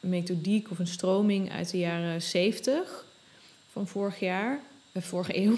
[0.00, 3.04] methodiek of een stroming uit de jaren 70
[3.72, 4.60] van vorig jaar,
[4.92, 5.56] uh, vorige eeuw.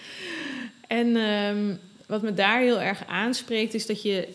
[0.86, 4.28] en um, wat me daar heel erg aanspreekt, is dat je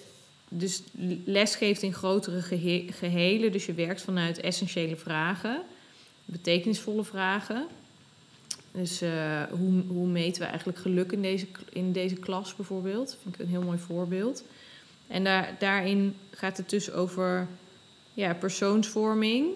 [0.50, 0.82] dus
[1.26, 3.52] lesgeeft in grotere gehe gehelen.
[3.52, 5.62] Dus je werkt vanuit essentiële vragen,
[6.26, 7.68] betekenisvolle vragen.
[8.72, 13.18] Dus uh, hoe, hoe meten we eigenlijk geluk in deze, in deze klas bijvoorbeeld?
[13.22, 14.44] Vind ik een heel mooi voorbeeld.
[15.08, 17.48] En daar, daarin gaat het dus over
[18.14, 19.48] ja, persoonsvorming,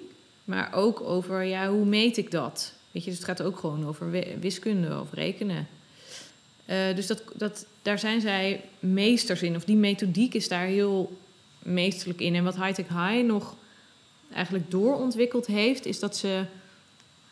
[0.43, 2.73] maar ook over ja, hoe meet ik dat?
[2.91, 5.67] Weet je, dus het gaat ook gewoon over wiskunde of rekenen.
[6.69, 11.17] Uh, dus dat, dat, daar zijn zij meesters in, of die methodiek is daar heel
[11.59, 12.35] meesterlijk in.
[12.35, 13.55] En wat Hightech High nog
[14.33, 16.45] eigenlijk doorontwikkeld heeft, is dat ze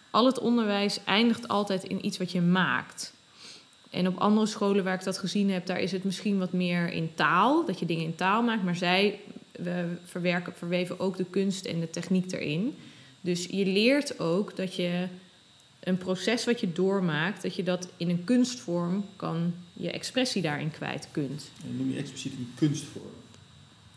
[0.10, 3.14] al het onderwijs eindigt altijd in iets wat je maakt.
[3.90, 6.92] En op andere scholen waar ik dat gezien heb, daar is het misschien wat meer
[6.92, 8.64] in taal, dat je dingen in taal maakt.
[8.64, 9.20] Maar zij
[9.58, 12.76] we verwerken, verweven ook de kunst en de techniek erin.
[13.22, 15.08] Dus je leert ook dat je
[15.80, 20.72] een proces wat je doormaakt, dat je dat in een kunstvorm kan, je expressie daarin
[20.72, 21.50] kwijt kunt.
[21.64, 23.14] En noem je expliciet een kunstvorm?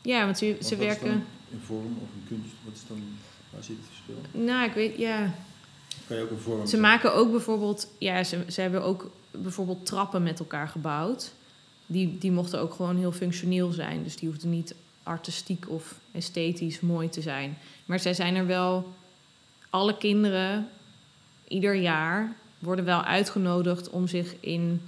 [0.03, 1.25] Ja, want ze, ze werken.
[1.53, 3.03] Een vorm of een kunst, wat is dan,
[3.51, 4.45] waar zit het verschil?
[4.45, 5.35] Nou, ik weet, ja.
[6.07, 6.67] Kan je ook een vorm.
[6.67, 11.33] Ze maken ook bijvoorbeeld, ja, ze, ze hebben ook bijvoorbeeld trappen met elkaar gebouwd.
[11.87, 14.03] Die, die mochten ook gewoon heel functioneel zijn.
[14.03, 14.75] Dus die hoefden niet
[15.09, 17.59] artistiek of esthetisch mooi te zijn.
[17.85, 18.93] Maar zij zijn er wel,
[19.71, 20.69] alle kinderen,
[21.49, 24.81] ieder jaar worden wel uitgenodigd om zich in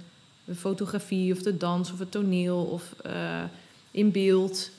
[0.45, 3.43] de fotografie of de dans of het toneel of uh,
[3.91, 4.69] in beeld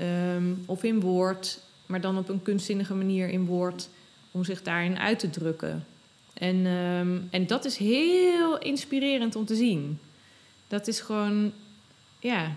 [0.00, 3.88] um, of in woord, maar dan op een kunstzinnige manier in woord,
[4.30, 5.86] om zich daarin uit te drukken.
[6.34, 9.98] En, um, en dat is heel inspirerend om te zien.
[10.68, 11.52] Dat is gewoon,
[12.18, 12.56] ja,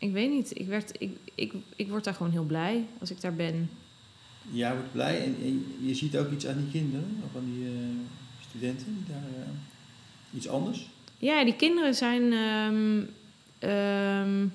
[0.00, 0.58] ik weet niet.
[0.58, 3.70] Ik, werd, ik, ik, ik word daar gewoon heel blij als ik daar ben.
[4.50, 5.24] Ja, wordt blij.
[5.24, 7.72] En, en, je ziet ook iets aan die kinderen, of aan die uh,
[8.48, 9.46] studenten, die daar uh,
[10.36, 10.88] iets anders?
[11.18, 13.10] Ja, die kinderen zijn, um,
[13.70, 14.52] um,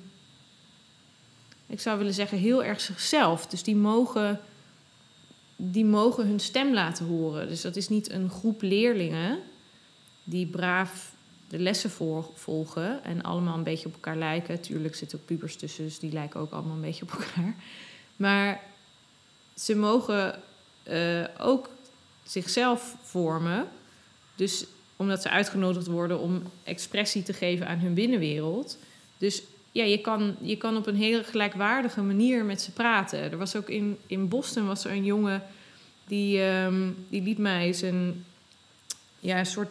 [1.67, 3.47] ik zou willen zeggen, heel erg zichzelf.
[3.47, 4.39] Dus die mogen,
[5.55, 7.47] die mogen hun stem laten horen.
[7.47, 9.39] Dus dat is niet een groep leerlingen
[10.23, 11.14] die braaf
[11.56, 14.62] de lessen voor, volgen en allemaal een beetje op elkaar lijken.
[14.62, 17.56] Tuurlijk zitten ook pubers tussen, dus die lijken ook allemaal een beetje op elkaar.
[18.15, 18.62] Maar
[19.56, 20.39] ze mogen
[20.89, 21.70] uh, ook
[22.24, 23.68] zichzelf vormen.
[24.36, 24.65] Dus
[24.96, 28.78] omdat ze uitgenodigd worden om expressie te geven aan hun binnenwereld.
[29.18, 33.20] Dus ja, je kan, je kan op een hele gelijkwaardige manier met ze praten.
[33.32, 35.44] Er was ook in, in Boston was er een jongen
[36.08, 38.26] die, um, die liet mij zijn
[39.20, 39.70] ja, een soort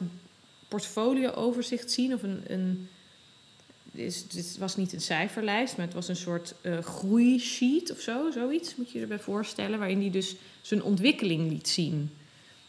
[0.68, 2.14] portfolio-overzicht zien.
[2.14, 2.88] Of een, een
[3.94, 8.76] dit was niet een cijferlijst, maar het was een soort uh, groeisheet of zo, zoiets
[8.76, 12.10] moet je erbij voorstellen, waarin hij dus zijn ontwikkeling liet zien.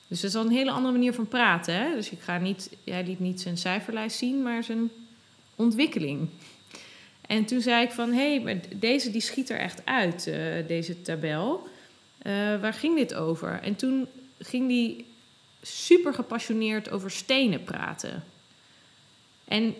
[0.08, 1.76] Dus dat is al een hele andere manier van praten.
[1.76, 1.96] Hè?
[1.96, 4.90] Dus ik ga niet, jij liet niet zijn cijferlijst zien, maar zijn
[5.56, 6.30] ontwikkeling.
[7.22, 11.02] En toen zei ik van, hé, hey, deze die schiet er echt uit, uh, deze
[11.02, 11.68] tabel.
[12.24, 13.60] Uh, waar ging dit over?
[13.62, 14.08] En toen
[14.40, 15.06] ging die
[15.66, 18.24] super gepassioneerd over stenen praten.
[19.46, 19.76] En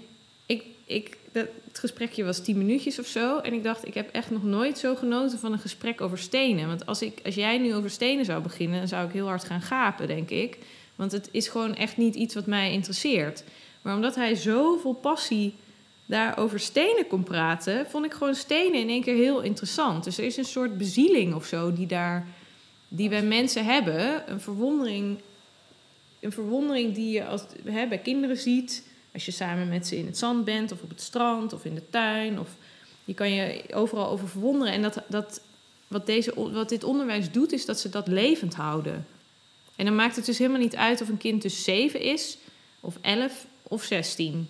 [0.46, 3.40] ik, ik, dat, het gesprekje was tien minuutjes of zo.
[3.40, 6.68] En ik dacht, ik heb echt nog nooit zo genoten van een gesprek over stenen.
[6.68, 9.44] Want als, ik, als jij nu over stenen zou beginnen, dan zou ik heel hard
[9.44, 10.58] gaan gapen, denk ik.
[10.96, 13.44] Want het is gewoon echt niet iets wat mij interesseert.
[13.82, 15.54] Maar omdat hij zoveel passie
[16.06, 20.04] daar over stenen kon praten, vond ik gewoon stenen in één keer heel interessant.
[20.04, 22.28] Dus er is een soort bezieling of zo die daar,
[22.88, 25.20] die wij mensen hebben, een verwondering
[26.26, 28.88] een verwondering die je als, hè, bij kinderen ziet.
[29.14, 31.76] Als je samen met ze in het zand bent, of op het strand, of in
[31.76, 32.40] de tuin.
[32.40, 32.50] Of,
[33.06, 34.74] je kan je overal over verwonderen.
[34.74, 35.42] En dat, dat,
[35.88, 39.06] wat, deze, wat dit onderwijs doet, is dat ze dat levend houden.
[39.76, 42.38] En dan maakt het dus helemaal niet uit of een kind dus zeven is,
[42.80, 44.48] of elf, of zestien.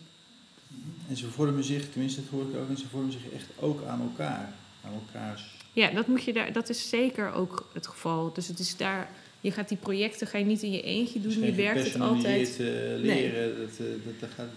[1.09, 3.83] En ze vormen zich, tenminste dat hoor ik ook, en ze vormen zich echt ook
[3.83, 4.53] aan elkaar.
[4.85, 5.53] Aan elkaars...
[5.73, 8.33] Ja, dat, moet je daar, dat is zeker ook het geval.
[8.33, 9.09] Dus het is daar
[9.45, 11.43] je gaat die projecten ga je niet in je eentje doen.
[11.43, 12.49] je werkt het altijd.
[12.49, 13.31] Uh, leren, nee.
[13.31, 14.49] dat, uh, dat, dat, gaat.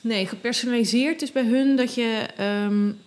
[0.00, 2.26] Nee, gepersonaliseerd is bij hun dat je.
[2.40, 2.98] Um,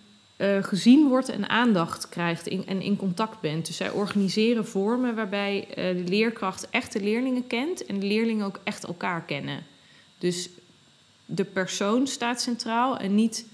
[0.42, 3.66] eh, gezien wordt en aandacht krijgt in, en in contact bent.
[3.66, 8.46] Dus zij organiseren vormen waarbij eh, de leerkracht echt de leerlingen kent en de leerlingen
[8.46, 9.62] ook echt elkaar kennen.
[10.18, 10.48] Dus
[11.24, 13.46] de persoon staat centraal en niet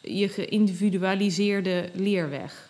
[0.00, 2.63] je geïndividualiseerde leerweg.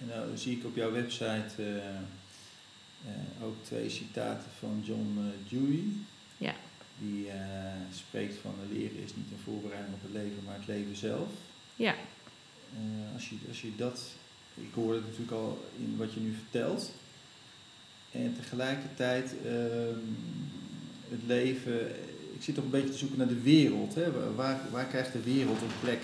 [0.00, 1.96] En nou zie ik op jouw website eh,
[3.06, 5.84] eh, ook twee citaten van John uh, Dewey.
[6.36, 6.54] Ja.
[6.98, 7.26] Die
[7.94, 11.28] spreekt van leren is niet een voorbereiding op het leven, maar het leven zelf.
[11.76, 11.94] Ja.
[13.14, 14.02] als, je, als je dat,
[14.54, 16.92] ik hoor het natuurlijk al in wat je nu vertelt.
[18.10, 19.98] En tegelijkertijd ehm,
[21.08, 21.88] het leven,
[22.34, 23.94] ik zit toch een beetje te zoeken naar de wereld.
[23.94, 24.34] Hè?
[24.34, 26.00] Waar, waar krijgt de wereld een plek?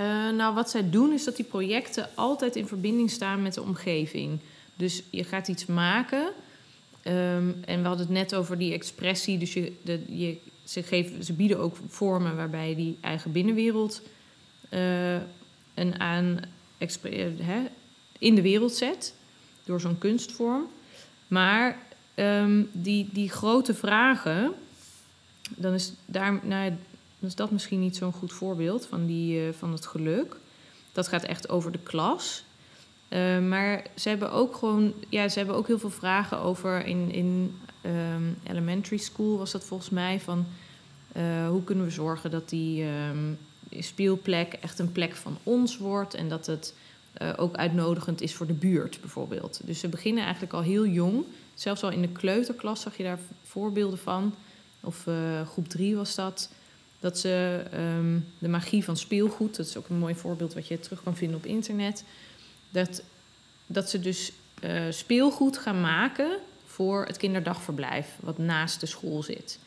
[0.00, 3.62] Uh, nou, wat zij doen is dat die projecten altijd in verbinding staan met de
[3.62, 4.38] omgeving.
[4.76, 6.32] Dus je gaat iets maken.
[7.04, 9.38] Um, en we hadden het net over die expressie.
[9.38, 14.02] Dus je, de, je, ze, geven, ze bieden ook vormen waarbij die eigen binnenwereld
[14.70, 15.14] uh,
[15.74, 16.40] een aan
[17.38, 17.62] hè,
[18.18, 19.14] in de wereld zet.
[19.64, 20.66] Door zo'n kunstvorm.
[21.28, 21.78] Maar
[22.14, 24.52] um, die, die grote vragen,
[25.56, 26.40] dan is daar.
[26.42, 26.72] Nou,
[27.26, 30.36] is dat misschien niet zo'n goed voorbeeld van, die, uh, van het geluk.
[30.92, 32.44] Dat gaat echt over de klas.
[33.08, 37.12] Uh, maar ze hebben ook gewoon, ja, ze hebben ook heel veel vragen over in,
[37.12, 40.46] in um, elementary school was dat volgens mij van
[41.16, 43.38] uh, hoe kunnen we zorgen dat die um,
[43.70, 46.74] speelplek echt een plek van ons wordt en dat het
[47.36, 49.60] ook uitnodigend is voor de buurt bijvoorbeeld.
[49.64, 53.18] Dus ze beginnen eigenlijk al heel jong, zelfs al in de kleuterklas zag je daar
[53.42, 54.34] voorbeelden van,
[54.80, 55.06] of
[55.46, 56.48] groep drie was dat
[57.02, 60.80] dat ze ehm, de magie van speelgoed, dat is ook een mooi voorbeeld wat je
[60.80, 62.04] terug kan vinden op internet,
[62.70, 63.02] dat,
[63.66, 64.32] dat ze dus
[64.64, 69.58] uh, speelgoed gaan maken voor het kinderdagverblijf, wat naast de school zit.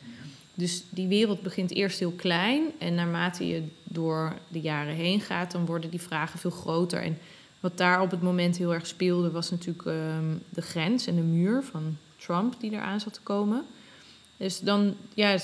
[0.54, 5.52] Dus die wereld begint eerst heel klein en naarmate je door de jaren heen gaat,
[5.52, 7.02] dan worden die vragen veel groter.
[7.02, 7.18] En
[7.60, 11.22] wat daar op het moment heel erg speelde, was natuurlijk um, de grens en de
[11.22, 13.64] muur van Trump die eraan zat te komen.
[14.36, 15.38] Dus dan, ja,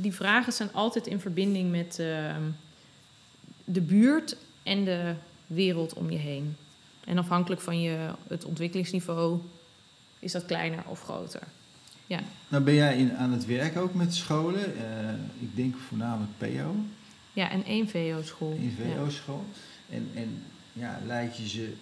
[0.00, 2.36] die vragen zijn altijd in verbinding met uh,
[3.64, 5.14] de buurt en de
[5.46, 6.56] wereld om je heen.
[7.04, 9.40] En afhankelijk van je, het ontwikkelingsniveau
[10.18, 11.42] is dat kleiner of groter.
[12.06, 12.20] Ja.
[12.48, 14.74] Nou ben jij in, aan het werk ook met scholen.
[14.76, 15.10] Uh,
[15.40, 16.74] ik denk voornamelijk PO.
[17.32, 18.52] Ja, en één VO-school.
[18.52, 19.44] Eén VO-school.
[19.88, 21.72] En, en ja, leid je ze,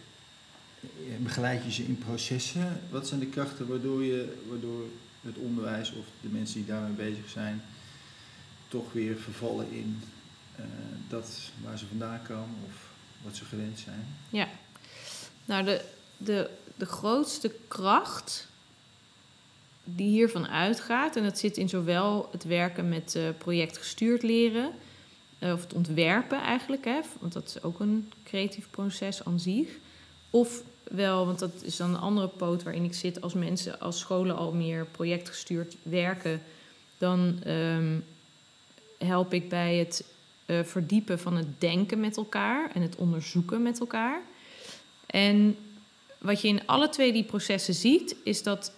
[0.80, 2.80] eh, begeleid je ze in processen?
[2.90, 4.82] Wat zijn de krachten waardoor, je, waardoor
[5.20, 7.62] het onderwijs of de mensen die daarmee bezig zijn
[8.68, 10.02] toch weer vervallen in
[10.58, 10.64] uh,
[11.08, 12.90] dat waar ze vandaan komen of
[13.22, 14.06] wat ze gewend zijn.
[14.28, 14.48] Ja,
[15.44, 15.84] nou de,
[16.16, 18.48] de, de grootste kracht
[19.84, 24.72] die hiervan uitgaat, en dat zit in zowel het werken met uh, projectgestuurd leren,
[25.38, 29.68] uh, of het ontwerpen eigenlijk, hè, want dat is ook een creatief proces aan zich.
[30.30, 33.98] Of wel, want dat is dan een andere poot waarin ik zit, als mensen, als
[33.98, 36.42] scholen al meer projectgestuurd werken,
[36.98, 38.04] dan um,
[38.98, 40.04] help ik bij het
[40.46, 44.22] uh, verdiepen van het denken met elkaar en het onderzoeken met elkaar.
[45.06, 45.56] En
[46.18, 48.72] wat je in alle twee die processen ziet, is dat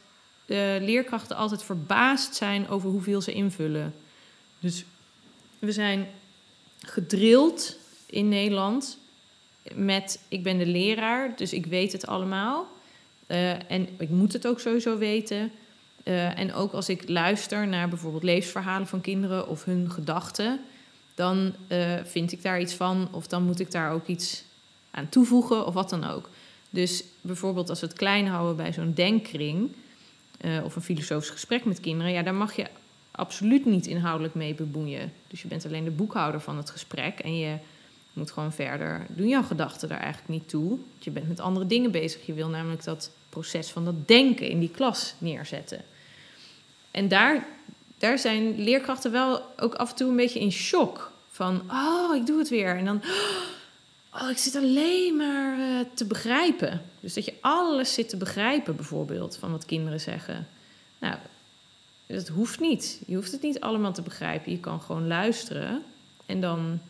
[0.47, 3.95] de leerkrachten altijd verbaasd zijn over hoeveel ze invullen.
[4.59, 4.85] Dus
[5.59, 6.09] we zijn
[6.81, 8.99] gedrild in Nederland
[9.75, 12.69] met ik ben de leraar, dus ik weet het allemaal.
[13.27, 15.53] Uh, en ik moet het ook sowieso weten.
[16.05, 20.61] Uh, en ook als ik luister naar bijvoorbeeld levensverhalen van kinderen of hun gedachten,
[21.15, 24.45] dan uh, vind ik daar iets van of dan moet ik daar ook iets
[24.91, 26.29] aan toevoegen of wat dan ook.
[26.71, 29.73] Dus bijvoorbeeld als we het klein houden bij zo'n denkkring
[30.41, 32.67] uh, of een filosofisch gesprek met kinderen, ja, daar mag je
[33.11, 35.13] absoluut niet inhoudelijk mee bemoeien.
[35.29, 37.57] Dus je bent alleen de boekhouder van het gesprek en je
[38.13, 39.07] moet gewoon verder.
[39.09, 40.69] Doen jouw gedachten daar eigenlijk niet toe.
[40.69, 42.27] Want je bent met andere dingen bezig.
[42.27, 45.85] Je wil namelijk dat proces van dat denken in die klas neerzetten.
[46.91, 47.47] En daar,
[47.99, 51.13] daar zijn leerkrachten wel ook af en toe een beetje in shock.
[51.31, 52.77] Van, oh, ik doe het weer.
[52.77, 53.03] En dan,
[54.15, 56.83] oh, ik zit alleen maar uh, te begrijpen.
[57.01, 60.49] Dus dat je alles zit te begrijpen, bijvoorbeeld, van wat kinderen zeggen.
[60.99, 61.17] Nou,
[62.07, 63.03] dat hoeft niet.
[63.07, 64.53] Je hoeft het niet allemaal te begrijpen.
[64.53, 65.83] Je kan gewoon luisteren
[66.27, 66.81] en dan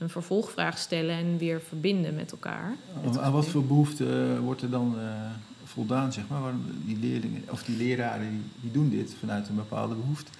[0.00, 2.76] een vervolgvraag stellen en weer verbinden met elkaar.
[3.20, 5.30] Aan wat voor behoefte wordt er dan uh,
[5.64, 6.52] voldaan, zeg maar?
[6.84, 10.30] Die leerlingen of die leraren die, die doen dit vanuit een bepaalde behoefte.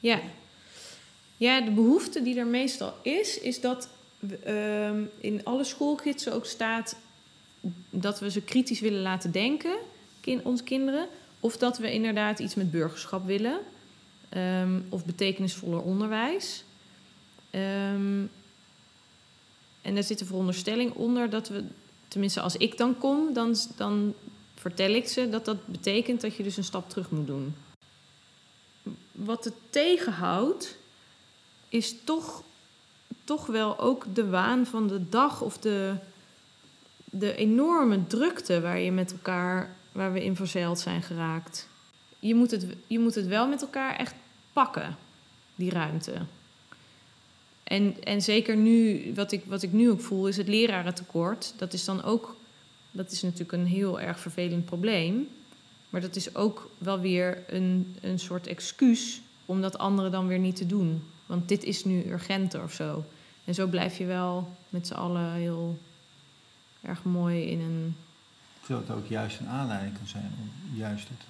[0.00, 0.20] Ja.
[1.36, 3.88] ja, de behoefte die er meestal is, is dat
[4.46, 6.96] uh, in alle schoolgidsen ook staat
[7.90, 9.76] dat we ze kritisch willen laten denken,
[10.20, 11.06] kind, onze kinderen.
[11.40, 13.58] Of dat we inderdaad iets met burgerschap willen.
[14.36, 16.64] Um, of betekenisvoller onderwijs.
[17.50, 18.30] Um,
[19.86, 21.64] En daar zit de veronderstelling onder dat we,
[22.08, 24.14] tenminste als ik dan kom, dan, dan
[24.54, 27.54] vertel ik ze dat dat betekent dat je dus een stap terug moet doen.
[29.12, 30.76] Wat het tegenhoudt,
[31.68, 32.42] is toch,
[33.24, 35.94] toch wel ook de waan van de dag of de,
[37.04, 41.68] de enorme drukte waar je met elkaar, waar we in verzeild zijn geraakt.
[42.18, 44.14] Je moet het, je moet het wel met elkaar echt
[44.52, 44.96] pakken,
[45.54, 46.26] die ruimte.
[47.66, 51.54] En, en zeker nu, wat ik, wat ik nu ook voel, is het lerarentekort.
[51.56, 52.36] Dat is dan ook,
[52.90, 55.28] dat is natuurlijk een heel erg vervelend probleem.
[55.90, 60.38] Maar dat is ook wel weer een, een soort excuus om dat anderen dan weer
[60.38, 61.04] niet te doen.
[61.26, 63.04] Want dit is nu urgenter of zo.
[63.44, 65.78] En zo blijf je wel met z'n allen heel
[66.82, 67.96] erg mooi in een.
[68.60, 71.26] Terwijl het ook juist een aanleiding kan zijn om juist het,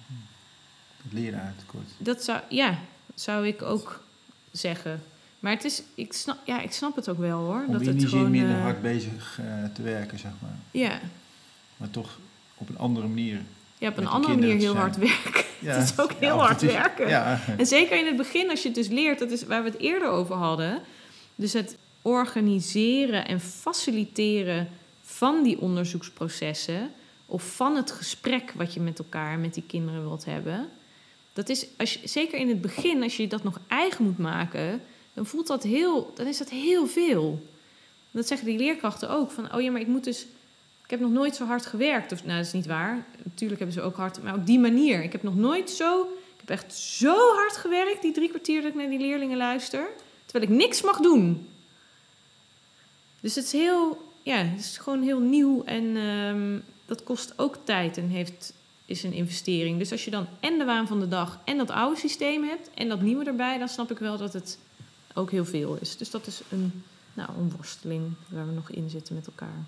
[1.03, 1.89] het lerarentekort.
[1.97, 2.79] Dat zou, ja,
[3.15, 4.03] zou ik ook
[4.51, 5.01] zeggen.
[5.47, 7.63] Maar het is, ik snap, ja, ik snap het ook wel hoor.
[7.67, 10.31] Om dat in het die gewoon, zin minder eh, hard bezig eh, te werken, zeg
[10.41, 10.55] maar.
[10.71, 10.99] Ja,
[11.77, 12.19] Maar toch
[12.57, 13.41] op een andere manier.
[13.77, 14.75] ja, op een andere manier heel zijn.
[14.75, 15.43] hard werken.
[15.59, 17.07] Ja, het is ook heel hard het is- werken.
[17.07, 19.69] Ja, En zeker in het begin, als je het dus leert, dat is waar we
[19.69, 20.81] het eerder over hadden.
[21.35, 24.67] Dus het organiseren en faciliteren
[25.01, 26.91] van die onderzoeksprocessen.
[27.25, 30.67] Of van het gesprek wat je met elkaar, met die kinderen wilt hebben.
[31.33, 34.81] Dat is, als je, zeker in het begin, als je dat nog eigen moet maken,
[35.17, 37.47] dan voelt dat heel, dan is dat heel veel.
[38.11, 39.31] Dat zeggen die leerkrachten ook.
[39.31, 40.21] Van, oh ja, maar ik moet dus,
[40.83, 42.11] ik heb nog nooit zo hard gewerkt.
[42.11, 43.05] Of, nou, dat is niet waar.
[43.23, 45.03] Natuurlijk hebben ze ook hard, maar op die manier.
[45.03, 48.69] Ik heb nog nooit zo, ik heb echt zo hard gewerkt, die drie kwartier dat
[48.69, 49.87] ik naar die leerlingen luister.
[50.25, 51.47] Terwijl ik niks mag doen.
[53.19, 57.57] Dus het is heel, ja, het is gewoon heel nieuw en ehm, dat kost ook
[57.63, 58.53] tijd en heeft,
[58.85, 59.77] is een investering.
[59.77, 62.69] Dus als je dan en de waan van de dag en dat oude systeem hebt
[62.73, 64.57] en dat nieuwe erbij, dan snap ik wel dat het
[65.17, 65.97] ook heel veel is.
[65.97, 69.65] Dus dat is een, nou, een worsteling waar we nog in zitten met elkaar.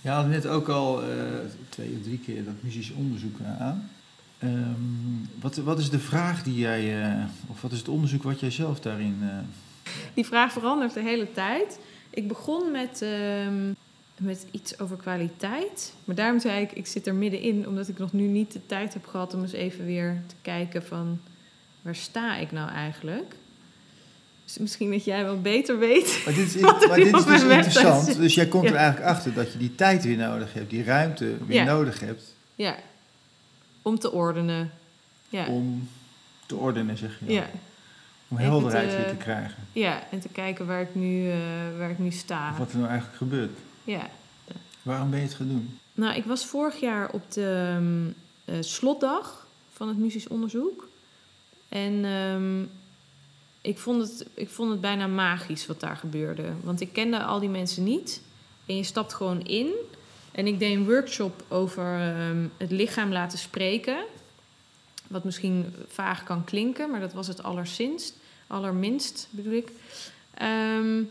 [0.00, 1.08] Je had net ook al eh,
[1.68, 3.90] twee of drie keer dat muzisch onderzoek eh, aan.
[4.38, 8.40] Ehm, wat, wat is de vraag die jij, eh, of wat is het onderzoek wat
[8.40, 9.22] jij zelf daarin...
[10.14, 11.78] Die vraag verandert de hele tijd.
[12.10, 13.72] Ik begon met, ehm,
[14.16, 15.94] met iets over kwaliteit.
[16.04, 18.94] Maar daarom zei ik, ik zit er middenin, omdat ik nog nu niet de tijd
[18.94, 21.20] heb gehad om eens even weer te kijken van
[21.82, 23.34] waar sta ik nou eigenlijk?
[24.44, 26.22] Dus misschien dat jij wel beter weet.
[26.24, 28.04] Maar dit is, Wat maar dit is dus interessant.
[28.06, 28.16] zit.
[28.16, 31.36] Dus jij komt er eigenlijk achter dat je die tijd weer nodig hebt, die ruimte
[31.46, 31.64] weer Ja.
[31.64, 32.22] nodig hebt
[32.54, 32.76] Ja,
[33.82, 34.70] om te ordenen.
[35.28, 35.88] Ja, om
[36.46, 37.32] te ordenen, zeg je.
[37.32, 37.46] ja,
[38.28, 39.66] Om helderheid te- weer te krijgen.
[39.72, 40.02] ja.
[40.10, 41.38] en te kijken waar ik nu, eh,
[41.78, 42.50] waar ik nu sta.
[42.50, 43.58] Of wat er nou eigenlijk gebeurt.
[43.84, 44.08] Ja.
[44.82, 45.78] Waarom ben je het gaan doen?
[45.94, 50.88] Nou, ik was vorig jaar op de ehm, eh, slotdag van het muzisch onderzoek.
[51.68, 52.62] En ehm,
[53.64, 56.52] ik, vond het, ik vond het bijna magisch wat daar gebeurde.
[56.62, 58.22] Want ik kende al die mensen niet.
[58.66, 59.72] En je stapt gewoon in.
[60.32, 63.96] En ik deed een workshop over ehm, het lichaam laten spreken.
[65.06, 68.16] Wat misschien vaag kan klinken, maar dat was het allersinst.
[68.46, 69.68] Allerminst bedoel ik.
[70.34, 71.02] Ehm,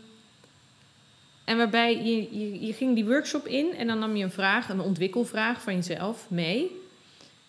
[1.44, 4.68] en waarbij je, je, je ging die workshop in en dan nam je een vraag,
[4.68, 6.80] een ontwikkelvraag van jezelf mee.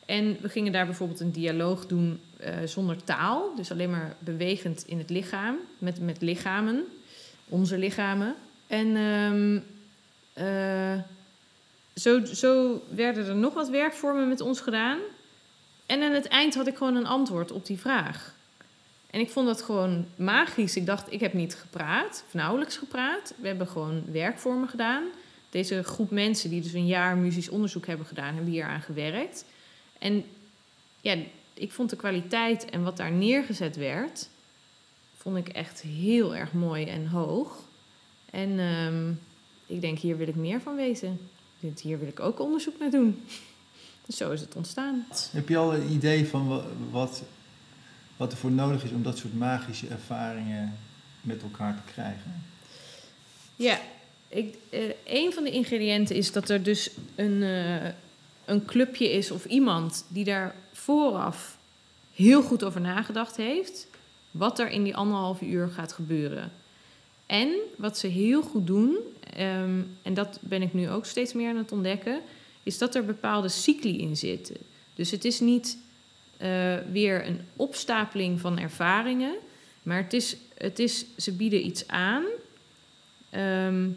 [0.05, 4.83] En we gingen daar bijvoorbeeld een dialoog doen eh, zonder taal, dus alleen maar bewegend
[4.87, 6.83] in het lichaam, met, met lichamen,
[7.49, 8.35] onze lichamen.
[8.67, 9.59] En ehm,
[10.33, 10.99] eh,
[11.95, 14.99] zo, zo werden er nog wat werkvormen met ons gedaan.
[15.85, 18.35] En aan het eind had ik gewoon een antwoord op die vraag.
[19.09, 20.75] En ik vond dat gewoon magisch.
[20.75, 23.33] Ik dacht, ik heb niet gepraat, of nauwelijks gepraat.
[23.37, 25.03] We hebben gewoon werkvormen gedaan.
[25.49, 29.45] Deze groep mensen die dus een jaar muzisch onderzoek hebben gedaan, hebben hier aan gewerkt.
[29.99, 30.25] En
[31.01, 31.15] ja,
[31.57, 34.29] ik vond de kwaliteit en wat daar neergezet werd,
[35.17, 37.63] vond ik echt heel erg mooi en hoog.
[38.31, 39.11] En ehm,
[39.65, 41.19] ik denk, hier wil ik meer van weten.
[41.81, 43.23] Hier wil ik ook onderzoek naar doen.
[44.05, 45.05] Dus zo is het ontstaan.
[45.31, 47.23] Heb je al een idee van wa- wat,
[48.17, 50.77] wat er voor nodig is om dat soort magische ervaringen
[51.21, 52.43] met elkaar te krijgen?
[53.55, 53.79] Ja,
[54.27, 57.89] ik, eh, een van de ingrediënten is dat er dus een, eh,
[58.45, 61.57] een clubje is of iemand die daar vooraf
[62.13, 63.87] heel goed over nagedacht heeft.
[64.31, 66.51] Wat er in die anderhalve uur gaat gebeuren.
[67.25, 68.97] En wat ze heel goed doen,
[69.33, 72.21] ehm, en dat ben ik nu ook steeds meer aan het ontdekken,
[72.63, 74.57] is dat er bepaalde cycli in zitten.
[74.95, 75.77] Dus het is niet
[76.37, 79.35] eh, weer een opstapeling van ervaringen,
[79.83, 82.23] maar het is, het is, ze bieden iets aan.
[83.29, 83.89] Ehm,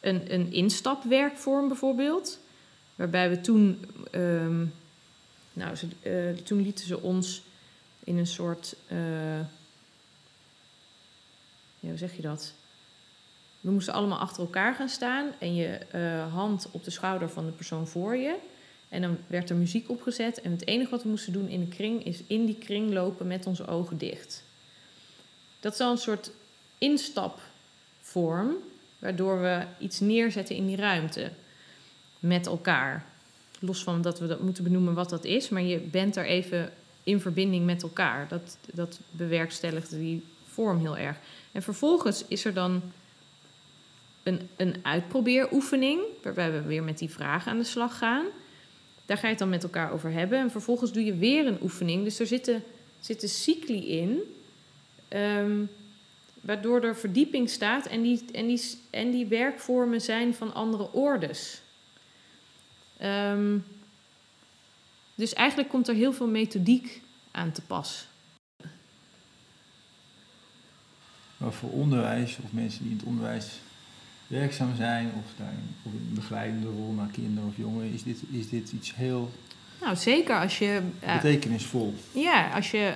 [0.00, 2.38] een, een instapwerkvorm bijvoorbeeld.
[2.94, 4.64] Waarbij we toen, ehm,
[5.52, 7.42] nou, ze, eh, toen lieten ze ons
[8.04, 9.38] in een soort, eh,
[11.78, 12.54] ja, hoe zeg je dat?
[13.60, 17.46] we moesten allemaal achter elkaar gaan staan en je eh, hand op de schouder van
[17.46, 18.36] de persoon voor je.
[18.88, 20.40] En dan werd er muziek opgezet.
[20.40, 23.26] En het enige wat we moesten doen in de kring is in die kring lopen
[23.26, 24.42] met onze ogen dicht.
[25.60, 26.30] Dat is al een soort
[26.78, 28.54] instapvorm,
[28.98, 31.30] waardoor we iets neerzetten in die ruimte
[32.18, 33.04] met elkaar.
[33.62, 36.72] Los van dat we dat moeten benoemen wat dat is, maar je bent er even
[37.02, 38.28] in verbinding met elkaar.
[38.28, 41.16] Dat, dat bewerkstelligt die vorm heel erg.
[41.52, 42.82] En vervolgens is er dan
[44.22, 48.24] een, een uitprobeeroefening, waarbij we weer met die vragen aan de slag gaan.
[49.06, 50.38] Daar ga je het dan met elkaar over hebben.
[50.38, 52.04] En vervolgens doe je weer een oefening.
[52.04, 52.62] Dus er zitten,
[53.00, 54.20] zitten cycli in,
[55.08, 55.64] ehm,
[56.40, 57.86] waardoor er verdieping staat.
[57.86, 61.62] En die, en, die, en die werkvormen zijn van andere ordes.
[63.00, 63.58] Ehm,
[65.14, 68.06] dus eigenlijk komt er heel veel methodiek aan te pas.
[71.36, 73.60] Maar voor onderwijs of mensen die in het onderwijs
[74.26, 78.48] werkzaam zijn of, daarin, of een begeleidende rol naar kinderen of jongeren, is dit, is
[78.48, 79.30] dit iets heel
[79.80, 80.80] Nou, zeker als je.
[81.00, 81.94] eh, betekenisvol.
[82.12, 82.94] ja, als je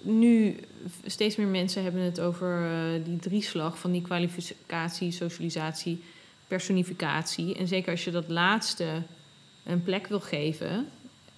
[0.00, 0.56] nu
[1.06, 6.02] steeds meer mensen hebben het over eh, die drieslag van die kwalificatie, socialisatie,
[6.48, 7.56] personificatie.
[7.56, 9.02] En zeker als je dat laatste
[9.64, 10.88] een plek wil geven.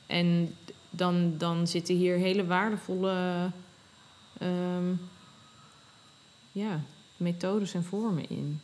[0.07, 0.55] En
[0.91, 3.51] dan, dan zitten hier hele waardevolle
[4.39, 4.93] ehm,
[6.53, 6.81] ja,
[7.16, 8.61] methodes en vormen in.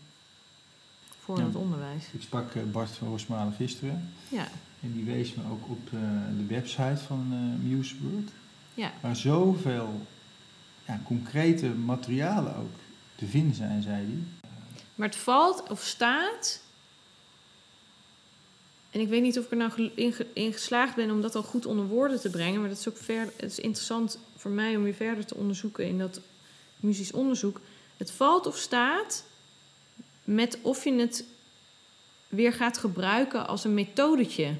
[1.18, 1.44] Voor Ja.
[1.44, 2.04] het onderwijs.
[2.12, 4.48] Ik sprak eh, Bart van Rosmalen gisteren Ja,
[4.82, 6.00] en die wees me ook op eh,
[6.38, 8.30] de website van eh MuseWord,
[8.74, 10.06] ja, waar zoveel
[10.86, 12.70] ja, concrete materialen ook
[13.14, 14.50] te vinden zijn, zei hij.
[14.94, 16.62] Maar het valt of staat.
[18.90, 21.34] En ik weet niet of ik er nou in, ge- in geslaagd ben om dat
[21.34, 22.60] al goed onder woorden te brengen.
[22.60, 25.86] Maar dat is ook ver, het is interessant voor mij om weer verder te onderzoeken
[25.86, 26.20] in dat
[26.76, 27.60] muzisch onderzoek.
[27.96, 29.24] Het valt of staat
[30.24, 31.24] met of je het
[32.28, 34.54] weer gaat gebruiken als een methodetje.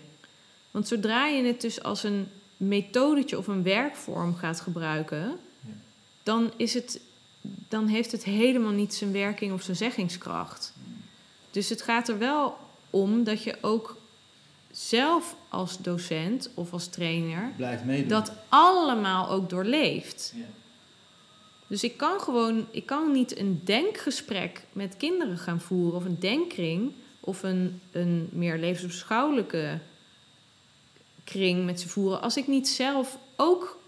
[0.71, 5.39] Want zodra je het dus als een methodetje of een werkvorm gaat gebruiken,
[6.23, 7.01] dan, is het,
[7.69, 10.73] dan heeft het helemaal niet zijn werking of zijn zeggingskracht.
[11.51, 12.57] Dus het gaat er wel
[12.91, 13.97] om dat je ook
[14.89, 17.53] zelf als docent of als trainer
[18.07, 20.33] dat allemaal ook doorleeft.
[20.37, 20.45] Ja.
[21.67, 26.19] Dus ik kan gewoon, ik kan niet een denkgesprek met kinderen gaan voeren of een
[26.21, 29.79] denkkring of een, een meer levensbeschouwelijke
[31.25, 33.79] kring met ze voeren als ik niet zelf ook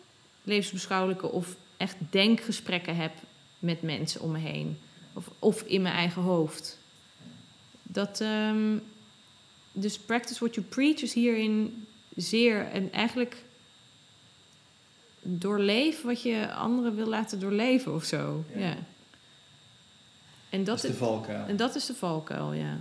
[0.43, 3.12] levensbeschouwelijke of echt denkgesprekken heb
[3.59, 4.78] met mensen om me heen
[5.12, 6.78] of, of in mijn eigen hoofd.
[7.82, 8.76] Dat, ehm,
[9.73, 13.37] dus practice what you preach is hierin zeer en eigenlijk
[15.23, 18.45] doorleef wat je anderen wil laten doorleven of zo.
[18.55, 18.61] Ja.
[18.61, 18.77] Ja.
[20.51, 21.47] En dat dat, is de valkuil.
[21.47, 22.79] en dat is de valkuil, ja.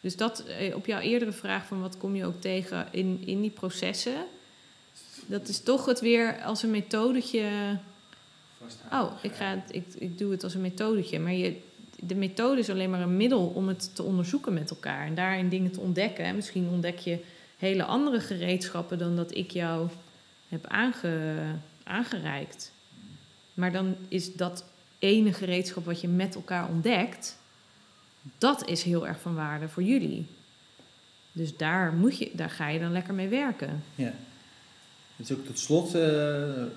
[0.00, 3.40] Dus dat, eh, op jouw eerdere vraag van wat kom je ook tegen in, in
[3.40, 4.26] die processen,
[5.26, 7.78] dat is toch het weer als een methodetje.
[8.92, 11.18] Oh, ik, ga het, ik, ik doe het als een methodetje.
[11.18, 11.60] Maar je,
[12.06, 15.06] de methode is alleen maar een middel om het te onderzoeken met elkaar.
[15.06, 16.24] En daarin dingen te ontdekken.
[16.24, 17.18] En misschien ontdek je
[17.58, 19.88] hele andere gereedschappen dan dat ik jou
[20.48, 21.36] heb aange,
[21.84, 22.72] aangereikt.
[23.54, 24.64] Maar dan is dat
[24.98, 27.38] ene gereedschap wat je met elkaar ontdekt,
[28.38, 30.26] dat is heel erg van waarde voor jullie.
[31.32, 33.82] Dus daar, moet je, daar ga je dan lekker mee werken.
[33.94, 34.12] Ja.
[35.16, 36.68] Dus ook tot slot, eh, eh,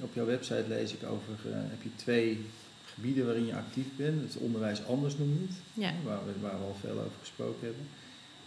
[0.00, 2.46] op jouw website lees ik over, eh, heb je twee
[2.94, 4.22] gebieden waarin je actief bent.
[4.32, 7.66] Het onderwijs anders noem je het, Ja, waar, we, waar we al veel over gesproken
[7.66, 7.86] hebben.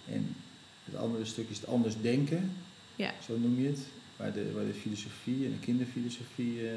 [0.10, 0.36] En
[0.84, 2.52] het andere stuk is het anders denken,
[2.96, 3.80] ja, zo noem je het.
[4.16, 6.74] Waar de, waar de filosofie en de kinderfilosofie eh,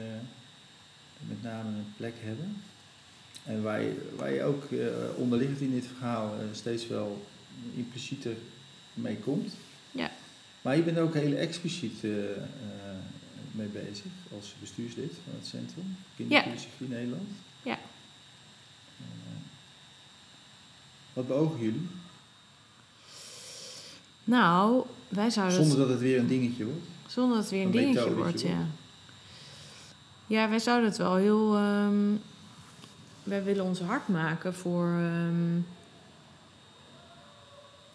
[1.29, 2.57] met name een plek hebben.
[3.45, 7.27] En waar je, waar je ook eh, onderliggend in dit verhaal eh, steeds wel
[7.77, 8.37] implicieter
[8.95, 9.53] mee komt.
[9.91, 10.11] ja.
[10.63, 12.03] Maar je bent ook heel expliciet
[13.51, 17.29] mee bezig als bestuurslid van het Centrum Kinderfilosofie Nederland.
[17.29, 17.35] Ja.
[17.35, 17.48] Eh,
[21.19, 21.89] wat beogen jullie?
[24.25, 26.87] Nou, wij zouden Zonder dat het weer een dingetje wordt.
[27.07, 28.41] Zonder dat het weer een Een dingetje wordt.
[28.41, 28.67] ja.
[30.27, 31.57] Ja, wij zouden het wel heel...
[31.57, 32.15] ehm,
[33.23, 34.87] wij willen ons hard maken voor...
[34.87, 35.61] ehm,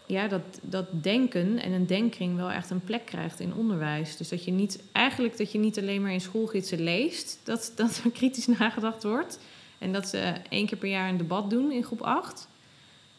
[0.05, 4.17] ja, dat, dat denken en een denkring wel echt een plek krijgt in onderwijs.
[4.17, 4.83] Dus dat je niet...
[4.91, 7.39] Eigenlijk dat je niet alleen maar in schoolgidsen leest...
[7.43, 9.39] dat, dat er kritisch nagedacht wordt.
[9.77, 12.47] En dat ze één keer per jaar een debat doen in groep 8.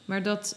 [0.05, 0.57] Maar dat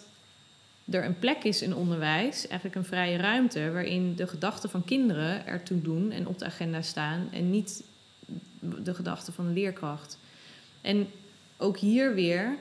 [0.89, 5.48] er een plek is in onderwijs, eigenlijk een vrije ruimte, waarin de gedachten van kinderen
[5.48, 7.84] ertoe doen en op de agenda staan en niet
[8.60, 10.18] de gedachten van de leerkracht.
[10.82, 11.08] En
[11.58, 12.56] ook hier weer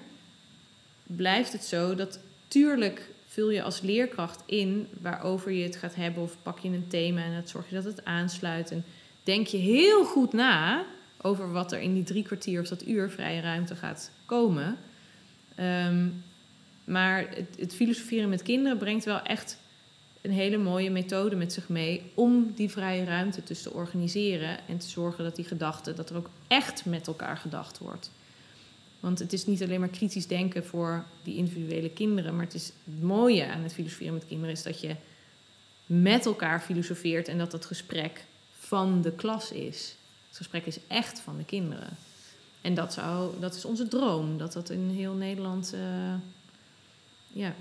[1.02, 6.22] blijft het zo dat tuurlijk vul je als leerkracht in waarover je het gaat hebben
[6.22, 8.84] of pak je een thema en dat zorg je dat het aansluit en
[9.22, 10.84] denk je heel goed na
[11.20, 14.76] over wat er in die drie kwartier of dat uur vrije ruimte gaat komen.
[15.54, 16.08] Ehm,
[16.86, 19.58] maar het, het filosoferen met kinderen brengt wel echt
[20.20, 24.78] een hele mooie methode met zich mee om die vrije ruimte dus te organiseren en
[24.78, 28.10] te zorgen dat die gedachten, dat er ook echt met elkaar gedacht wordt.
[29.00, 32.72] Want het is niet alleen maar kritisch denken voor die individuele kinderen, maar het is
[32.84, 34.94] het mooie aan het filosoferen met kinderen is dat je
[35.86, 38.24] met elkaar filosofeert en dat het gesprek
[38.58, 39.96] van de klas is.
[40.28, 41.96] Het gesprek is echt van de kinderen.
[42.60, 46.14] En dat, zou, dat is onze droom, dat dat in heel Nederland uh,
[47.36, 47.54] ja,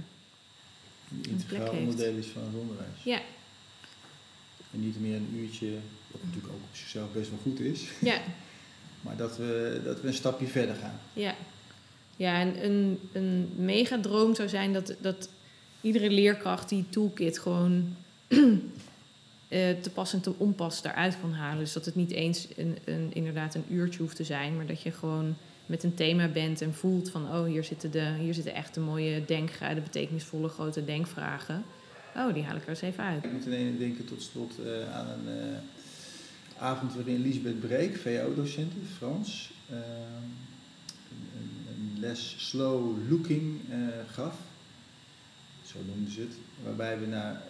[1.21, 3.03] integraal onderdeel is van het onderwijs.
[3.03, 3.21] Ja.
[4.71, 5.71] En niet meer een uurtje,
[6.11, 7.83] wat natuurlijk ook op zichzelf best wel goed is.
[8.01, 8.21] Ja.
[9.05, 10.99] maar dat we, dat we een stapje verder gaan.
[11.13, 11.35] Ja.
[12.17, 15.29] Ja, en een, een megadroom zou zijn dat, dat
[15.81, 17.95] iedere leerkracht die toolkit gewoon
[18.27, 18.49] uh,
[19.81, 21.59] te pas en te onpas daaruit kan halen.
[21.59, 24.81] Dus dat het niet eens een, een, inderdaad een uurtje hoeft te zijn, maar dat
[24.81, 25.35] je gewoon
[25.65, 28.79] met een thema bent en voelt van oh, hier zitten, de, hier zitten echt de
[28.79, 31.63] mooie denkgraden, betekenisvolle grote denkvragen.
[32.15, 33.23] Oh, die haal ik er eens even uit.
[33.23, 35.57] Ik moet ineens denken tot slot uh, aan een uh,
[36.57, 43.59] avond waarin Lisbeth Breek, VO-docent Frans, uh, een, een, les slow looking
[44.11, 44.37] gaf.
[45.65, 46.35] Zo noemden ze het.
[46.63, 47.41] Waarbij we naar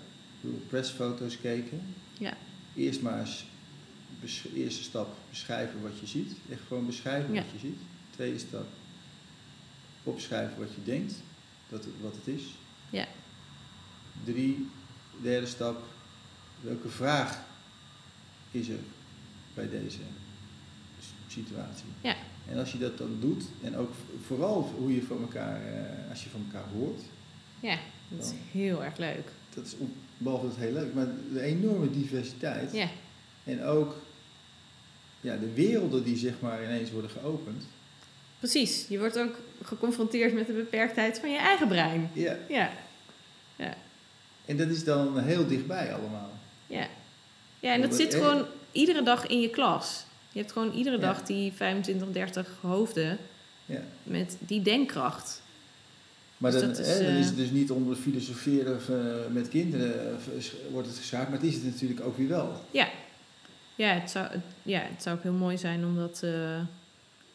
[0.68, 1.82] pressfoto's keken.
[2.18, 2.38] Ja.
[2.76, 3.46] Eerst maar eens,
[4.54, 6.32] eerste stap, beschrijven wat je ziet.
[6.52, 7.80] Echt gewoon beschrijven wat je ziet.
[8.16, 8.66] Tweede stap,
[10.04, 11.14] opschrijven wat je denkt,
[11.70, 12.44] dat het, wat het is.
[12.90, 13.08] Ja.
[14.24, 14.70] Drie,
[15.22, 15.84] derde stap,
[16.62, 17.40] welke vraag
[18.52, 18.80] is er
[19.54, 20.00] bij deze
[21.28, 21.88] situatie?
[22.02, 22.16] Ja.
[22.50, 23.92] En als je dat dan doet, en ook
[24.26, 27.02] vooral hoe je van elkaar, eh, als je van elkaar hoort.
[27.60, 29.32] Ja, dat is heel erg leuk.
[29.54, 29.74] Dat is
[30.18, 32.74] behalve dat heel leuk, maar de enorme diversiteit.
[32.74, 32.90] Ja.
[33.44, 33.96] En ook
[35.22, 37.64] ja, de werelden die zeg maar ineens worden geopend.
[38.52, 42.10] Precies, je wordt ook geconfronteerd met de beperktheid van je eigen brein.
[42.14, 42.38] Ja.
[42.50, 42.72] Ja.
[43.56, 43.76] ja.
[44.46, 46.32] En dat is dan heel dichtbij allemaal.
[46.68, 46.88] Ja.
[47.60, 50.06] Ja, en dat zit gewoon iedere dag in je klas.
[50.32, 53.18] Je hebt gewoon iedere dag die 25, 30 hoofden
[53.66, 53.82] ja.
[54.04, 55.42] met die denkkracht.
[56.38, 60.20] Maar dus dan, is, hè, dan is het dus niet onder filosoferen uh, met kinderen
[60.72, 62.62] wordt het geschaard, maar het is het natuurlijk ook weer wel.
[62.72, 62.90] Ja,
[63.76, 64.28] ja, het, zou,
[64.64, 66.60] ja het zou ook heel mooi zijn om dat uh,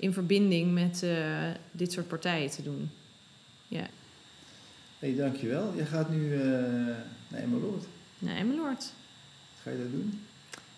[0.01, 2.91] in verbinding met uh, dit soort partijen te doen.
[3.69, 3.87] Ja.
[4.99, 5.73] Hey, dankjewel.
[5.77, 6.37] Je gaat nu
[7.29, 7.85] naar Emmeloord.
[8.19, 8.79] Naar Emmeloord.
[8.79, 10.21] Wat ga je daar doen?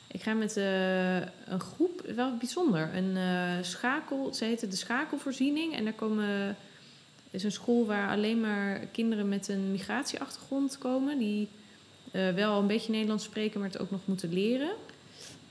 [0.06, 5.74] Ik ga met een groep, wel bijzonder, een schakel, ze heet de schakelvoorziening.
[5.74, 6.56] En daar komen
[7.30, 11.18] is een school waar alleen maar kinderen met een migratieachtergrond komen.
[11.18, 11.48] Die
[12.12, 14.72] wel een beetje Nederlands spreken, maar het ook nog moeten leren.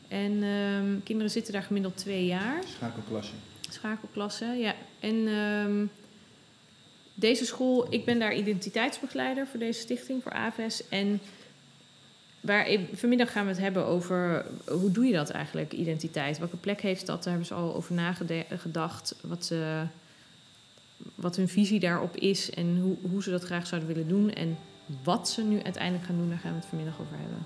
[0.08, 2.64] En um, kinderen zitten daar gemiddeld twee jaar.
[2.68, 3.34] Schakelklasse.
[3.74, 4.76] Schakelklasse, ja.
[5.00, 5.90] En um,
[7.14, 10.88] deze school, ik ben daar identiteitsbegeleider voor deze stichting, voor AVES.
[10.90, 11.20] En
[12.40, 16.38] waar, vanmiddag gaan we het hebben over hoe doe je dat eigenlijk, identiteit?
[16.38, 17.24] Welke plek heeft dat?
[17.24, 19.16] Daar hebben ze al over nagedacht.
[19.22, 19.86] Wat ze
[21.16, 24.34] wat hun visie daarop is en hoe, hoe ze dat graag zouden willen doen.
[24.34, 24.58] En
[25.04, 27.46] wat ze nu uiteindelijk gaan doen, daar gaan we het vanmiddag over hebben.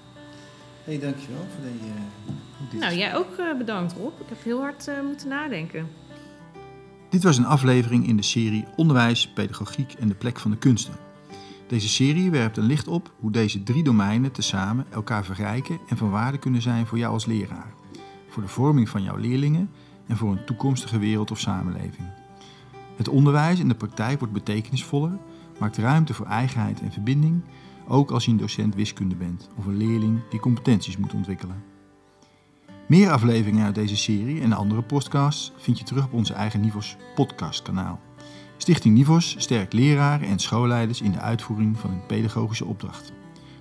[0.83, 4.21] Hé, hey, dankjewel voor de, uh, Nou, jij ook uh, bedankt Rob.
[4.21, 5.89] Ik heb heel hard uh, moeten nadenken.
[7.15, 10.93] Dit was een aflevering in de serie Onderwijs, Pedagogiek en de plek van de kunsten.
[11.67, 16.09] Deze serie werpt een licht op hoe deze drie domeinen tezamen elkaar verrijken en van
[16.09, 17.73] waarde kunnen zijn voor jou als leraar,
[18.29, 19.69] voor de vorming van jouw leerlingen
[20.07, 22.07] en voor een toekomstige wereld of samenleving.
[22.95, 25.17] Het onderwijs in de praktijk wordt betekenisvoller,
[25.59, 27.41] maakt ruimte voor eigenheid en verbinding,
[27.87, 31.74] ook als je een docent wiskunde bent of een leerling die competenties moet ontwikkelen.
[32.87, 36.95] Meer afleveringen uit deze serie en andere podcasts vind je terug op onze eigen Nivos
[37.15, 37.99] podcastkanaal.
[38.57, 43.13] Stichting Nivos sterkt leraren en schoolleiders in de uitvoering van hun pedagogische opdracht.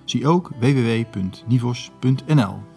[0.03, 2.74] Zie ook www.nivos.nl.